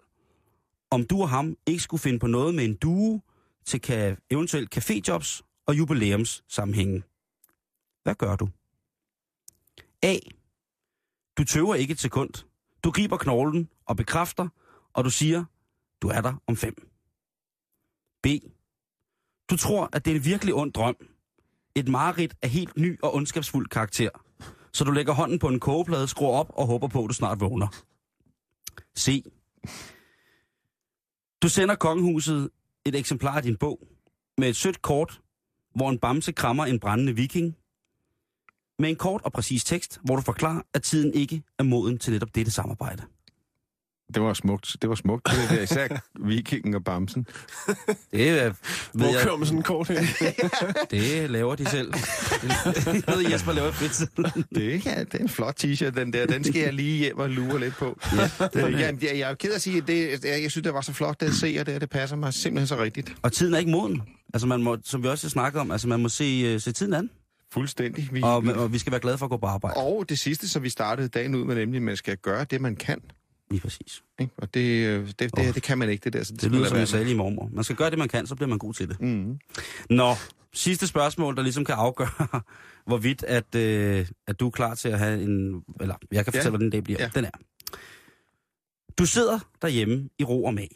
[0.90, 3.20] om du og ham ikke skulle finde på noget med en duo
[3.64, 7.02] til ka- eventuelt caféjobs og jubilæums sammenhænge.
[8.02, 8.48] Hvad gør du?
[10.02, 10.16] A.
[11.38, 12.30] Du tøver ikke et sekund.
[12.84, 14.48] Du griber knoglen og bekræfter,
[14.92, 15.44] og du siger,
[16.02, 16.74] du er der om fem.
[18.22, 18.26] B.
[19.50, 20.96] Du tror, at det er en virkelig ond drøm.
[21.74, 24.10] Et mareridt af helt ny og ondskabsfuld karakter.
[24.72, 27.40] Så du lægger hånden på en kogeplade, skruer op og håber på, at du snart
[27.40, 27.68] vågner.
[28.98, 29.24] C.
[31.42, 32.50] Du sender kongehuset
[32.84, 33.88] et eksemplar af din bog
[34.38, 35.20] med et sødt kort,
[35.74, 37.56] hvor en bamse krammer en brændende viking.
[38.78, 42.12] Med en kort og præcis tekst, hvor du forklarer, at tiden ikke er moden til
[42.12, 43.02] netop dette samarbejde.
[44.14, 44.76] Det var smukt.
[44.82, 45.26] Det var smukt.
[45.26, 45.88] Det der, især
[46.28, 47.26] vikingen og bamsen.
[48.12, 48.52] Det, er, ved
[48.92, 49.96] Hvor jeg, kører man sådan en kort hen?
[50.90, 51.92] det laver de selv.
[51.92, 54.24] Det er noget, Jesper laver i fritiden.
[54.54, 56.26] Det er, det er en flot t-shirt, den der.
[56.26, 57.98] Den skal jeg lige hjem og lure lidt på.
[58.16, 60.64] Ja, Det, jeg, jeg, jeg er ked af at sige, at det, jeg, jeg synes,
[60.64, 63.12] det var så flot, det at se, og det, det passer mig simpelthen så rigtigt.
[63.22, 64.02] Og tiden er ikke moden.
[64.34, 66.72] Altså man må, som vi også har snakket om, altså man må se, øh, se
[66.72, 67.10] tiden an.
[67.52, 68.08] Fuldstændig.
[68.12, 69.76] Vi, Og, og vi skal være glade for at gå på arbejde.
[69.76, 72.60] og det sidste, som vi startede dagen ud med, nemlig, at man skal gøre det,
[72.60, 73.00] man kan.
[73.50, 74.02] Lige præcis.
[74.20, 74.32] Ikke?
[74.38, 76.24] Og det, øh, det, det, det kan man ikke, det der.
[76.24, 77.48] Så Det lyder som lige i mormor.
[77.52, 79.00] Man skal gøre det, man kan, så bliver man god til det.
[79.00, 79.38] Mm.
[79.90, 80.14] Nå,
[80.52, 82.40] sidste spørgsmål, der ligesom kan afgøre,
[82.86, 85.62] hvorvidt at, øh, at du er klar til at have en...
[85.80, 86.50] Eller, jeg kan fortælle, Ja.
[86.50, 86.98] hvordan dag bliver.
[87.02, 87.10] Ja.
[87.14, 87.30] Den er.
[88.98, 90.68] Du sidder derhjemme i ro og mag,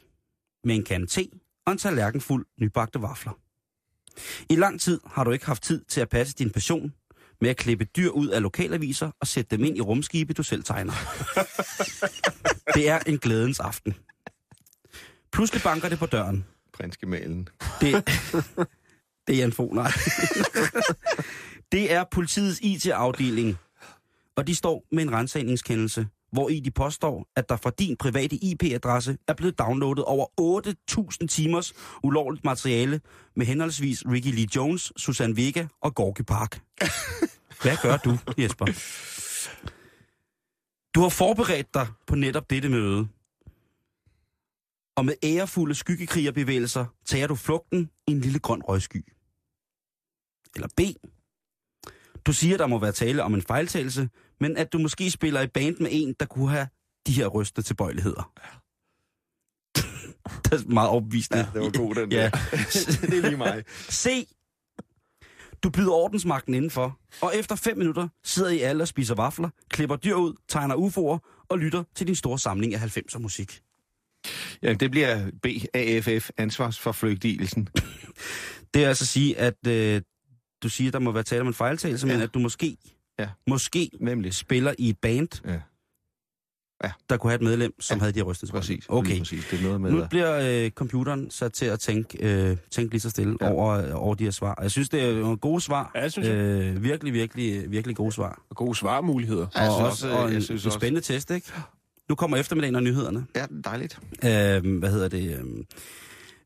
[0.65, 1.27] med en kande te
[1.67, 3.33] og en tallerken fuld nybagte vafler.
[4.49, 6.93] I lang tid har du ikke haft tid til at passe din passion
[7.41, 10.65] med at klippe dyr ud af lokalaviser og sætte dem ind i rumskibe, du selv
[10.65, 10.93] tegner.
[12.81, 13.95] Det er en glædens aften.
[15.33, 16.45] Pludselig banker det på døren.
[16.73, 17.49] Prinsgemalen.
[17.81, 18.07] Det,
[19.27, 19.91] det er Jan Fogh, nej.
[21.73, 23.59] det er politiets IT-afdeling,
[24.37, 28.37] og de står med en rensagningskendelse, hvor i de påstår, at der fra din private
[28.37, 30.27] IP-adresse er blevet downloadet over
[31.23, 31.73] 8.000 timers
[32.03, 33.01] ulovligt materiale
[33.37, 36.63] med henholdsvis Ricky Lee Jones, Susan Vega og Gorky Park.
[37.63, 38.67] Hvad gør du, Jesper?
[40.95, 43.09] Du har forberedt dig på netop dette møde.
[44.97, 49.05] Og med ærefulde skyggekrigerbevægelser tager du flugten i en lille grøn røgsky.
[50.55, 50.81] Eller B.
[52.27, 54.09] Du siger, der må være tale om en fejltagelse,
[54.41, 56.69] men at du måske spiller i band med en, der kunne have
[57.07, 58.33] de her rystende tilbøjeligheder.
[60.45, 61.39] det er meget overbevisende.
[61.39, 62.23] Ja, det var god, den Ja.
[62.23, 62.31] der.
[63.11, 63.65] det er lige mig.
[63.91, 64.29] C.
[65.63, 69.97] Du byder ordensmagten indenfor, og efter fem minutter sidder I alle og spiser vafler, klipper
[69.97, 73.61] dyr ud, tegner UFO'er og lytter til din store samling af 90'er musik.
[74.63, 77.69] Ja, det bliver BAFF, ansvarsforflygtigelsen.
[78.75, 80.03] Det er altså at sige, at øh,
[80.63, 82.13] du siger, der må være tale om en fejltagelse, ja.
[82.13, 82.77] men at du måske,
[83.19, 83.29] Ja.
[83.47, 84.35] måske Nemlig.
[84.35, 85.61] spiller i et band, Ja.
[86.85, 86.91] Ja.
[87.11, 88.55] der kunne have et medlem, som Ja, havde de rystelser.
[88.55, 88.85] Præcis.
[88.89, 89.19] Okay.
[89.19, 89.47] Præcis.
[89.51, 89.91] Det er noget med...
[89.91, 92.19] Nu bliver øh, computeren sat til at tænke,
[92.51, 93.51] øh, tænke lige så stille ja.
[93.51, 94.59] Over, over de her svar.
[94.63, 95.91] Jeg synes, det er nogle gode svar.
[95.95, 96.37] Ja, det synes jeg.
[96.37, 98.43] Øh, virkelig, virkelig, virkelig gode svar.
[98.51, 99.47] Og gode svarmuligheder.
[99.55, 101.53] Ja, jeg og synes også også, og jeg en, synes en også- spændende test, ikke?
[102.09, 103.27] Nu kommer eftermiddagen og nyhederne.
[103.37, 103.99] Ja, dejligt.
[104.25, 105.39] Øh, hvad hedder det?
[105.39, 105.45] Øh,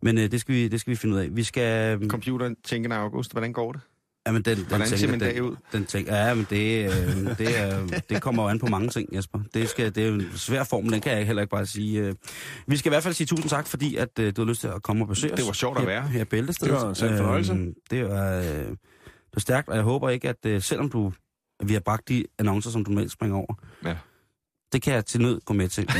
[0.02, 1.28] men øh, det, skal vi, det skal vi finde ud af.
[1.36, 2.00] Vi skal...
[2.02, 3.32] Øh, Computeren tænker august.
[3.32, 3.80] Hvordan går det?
[4.26, 5.56] Jamen, den, den Hvordan ser tænker- min dag ud?
[5.72, 9.14] Den tænker, ja, men det, øh, det, er, det kommer jo an på mange ting,
[9.16, 9.40] Jesper.
[9.54, 12.00] Det, skal, det er en svær formel, den kan jeg heller ikke bare sige.
[12.00, 12.14] øh.
[12.66, 14.68] Vi skal i hvert fald sige tusind tak, fordi at, øh, du har lyst til
[14.68, 15.36] at komme og besøge os.
[15.38, 16.08] Det var sjovt at her, være.
[16.08, 16.72] Her i Bæltestedet.
[16.74, 17.52] Det var en sand fornøjelse.
[17.52, 18.76] Øhm, det var, øh, det
[19.34, 21.12] var stærkt, og jeg håber ikke, at øh, selvom du,
[21.60, 23.54] at vi har bragt de annoncer, som du normalt springer over,
[23.84, 23.96] Ja.
[24.72, 25.90] det kan jeg til nød gå med til.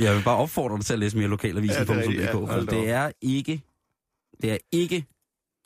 [0.00, 1.90] jeg vil bare opfordre dig til at læse mere lokalavisen Ja, det
[2.20, 2.32] er ja.
[2.32, 3.60] for det er ikke,
[4.42, 5.06] det er ikke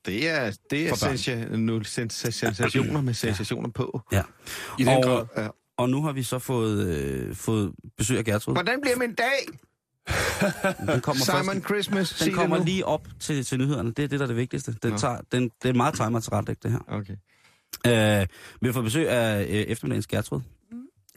[0.06, 4.00] Det er, det er sensa- nu- sens- sensationer med sensationer på.
[4.12, 4.22] Ja.
[4.78, 5.26] I den Og- grad.
[5.36, 5.48] Ja.
[5.78, 8.54] Og nu har vi så fået, øh, fået besøg af Gertrud.
[8.54, 9.46] Hvordan bliver min dag?
[10.92, 13.92] Den kommer, Simon først, Christmas, den kommer lige op til, til nyhederne.
[13.92, 14.74] Det er det, der er det vigtigste.
[14.82, 14.98] Den Nå.
[14.98, 16.78] tager, den, det er meget timer til ret, det her.
[16.88, 17.16] Okay.
[18.20, 18.26] Øh,
[18.60, 20.40] vi har fået besøg af øh, eftermiddagens Gertrud.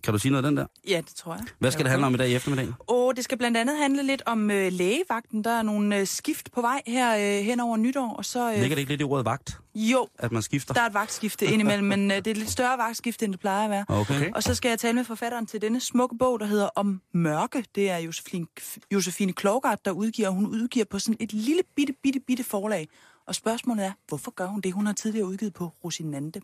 [0.04, 0.66] Kan du sige noget af den der?
[0.88, 1.43] Ja, det tror jeg.
[1.60, 2.68] Hvad skal det handle om i dag i eftermiddag?
[2.80, 5.43] Og det skal blandt andet handle lidt om øh, lægevagten.
[5.43, 8.14] Der er nogle øh, skift på vej her øh, hen over nytår.
[8.14, 10.74] Og så, øh, Ligger det ikke lidt i ordet vagt, Jo, at man skifter?
[10.74, 13.39] der er et vagtskifte indimellem, men øh, det er et lidt større vagtskifte, end det
[13.39, 13.86] plejer at være.
[13.88, 14.16] Okay.
[14.16, 14.32] okay.
[14.32, 17.66] Og så skal jeg tale med forfatteren til denne smukke bog, der hedder Om mørke.
[17.76, 18.45] Det er Josefine,
[18.93, 20.30] Josefine Klogart, der udgiver.
[20.30, 22.88] Hun udgiver på sådan et lille bitte, bitte, bitte forlag.
[23.28, 24.74] Og spørgsmålet er, hvorfor gør hun det?
[24.74, 26.41] Hun har tidligere udgivet på Rosinante,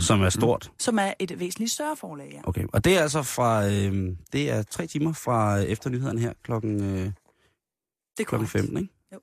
[0.00, 0.72] Som er stort.
[0.78, 2.30] som er et væsentligt større forlag.
[2.32, 2.40] Ja.
[2.48, 2.64] Okay.
[2.72, 3.66] Og det er altså fra...
[3.66, 7.06] Øh, det er tre timer fra efter nyhederne her klokken, øh, Det
[8.20, 8.50] er klokken korrekt.
[8.50, 8.92] 15, ikke?
[9.12, 9.18] Jo.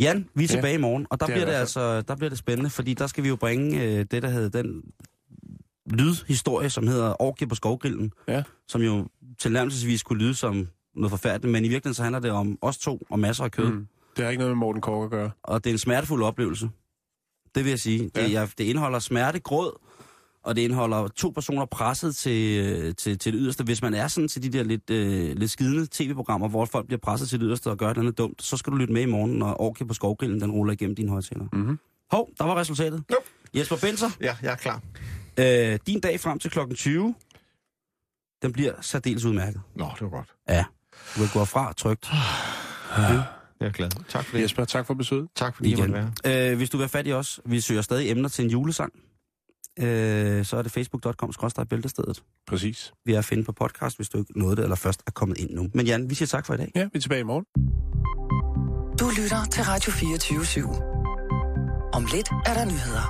[0.00, 0.54] Jan, vi er Ja.
[0.54, 2.94] tilbage i morgen, og der Det er bliver det altså der bliver det spændende, fordi
[2.94, 4.82] der skal vi jo bringe øh, det, der hedder den
[5.90, 8.42] lydhistorie, som hedder Orgie på skovgrillen, Ja.
[8.68, 12.58] som jo tilnærmelsesvis kunne lyde som noget forfærdeligt, men i virkeligheden så handler det om
[12.62, 13.74] os to og masser af kød, mm.
[13.76, 13.86] Mm.
[14.16, 15.30] Det har ikke noget med Morten Kork at gøre.
[15.42, 16.70] og det er en smertefuld oplevelse.
[17.54, 17.98] Det vil jeg sige.
[18.14, 18.30] Det, Ja.
[18.40, 19.78] jeg, det indeholder smerte, gråd,
[20.44, 23.64] og det indeholder to personer presset til, øh, til, til det yderste.
[23.64, 26.98] Hvis man er sådan til de der lidt, øh, lidt skidende tv-programmer, hvor folk bliver
[27.00, 29.30] presset til det yderste og gør noget dumt, så skal du lytte med i morgen,
[29.32, 31.44] når Orke på skovgrillen den ruller igennem dine højtaler.
[31.52, 31.78] Mhm.
[32.10, 33.02] Hov, der var resultatet.
[33.10, 33.16] Jo.
[33.54, 34.80] Jesper Benser, Ja, jeg er klar.
[35.38, 37.14] øh, din dag frem til klokken 20,
[38.42, 39.60] den bliver særdeles udmærket.
[39.74, 40.28] Nå, det var godt.
[40.48, 40.64] Ja,
[41.16, 42.08] du kan gå fra trygt.
[42.98, 43.90] Jeg er glad.
[44.08, 44.42] Tak for det.
[44.42, 45.28] Jesper, tak for besøget.
[45.36, 45.90] Tak fordi Igen.
[45.90, 46.50] måtte være.
[46.52, 48.92] Øh, hvis du vil have fat i os, vi søger stadig emner til en julesang,
[49.80, 51.32] øh, så er det facebook.com
[51.70, 52.22] bæltestedet.
[52.46, 52.92] Præcis.
[53.04, 55.38] Vi er at finde på podcast, hvis du ikke nåede det, eller først er kommet
[55.38, 55.68] ind nu.
[55.74, 56.72] Men Jan, vi siger tak for i dag.
[56.74, 57.44] Ja, vi er tilbage i morgen.
[59.00, 60.82] Du lytter til Radio 24 /7.
[61.92, 63.06] Om lidt er der nyheder.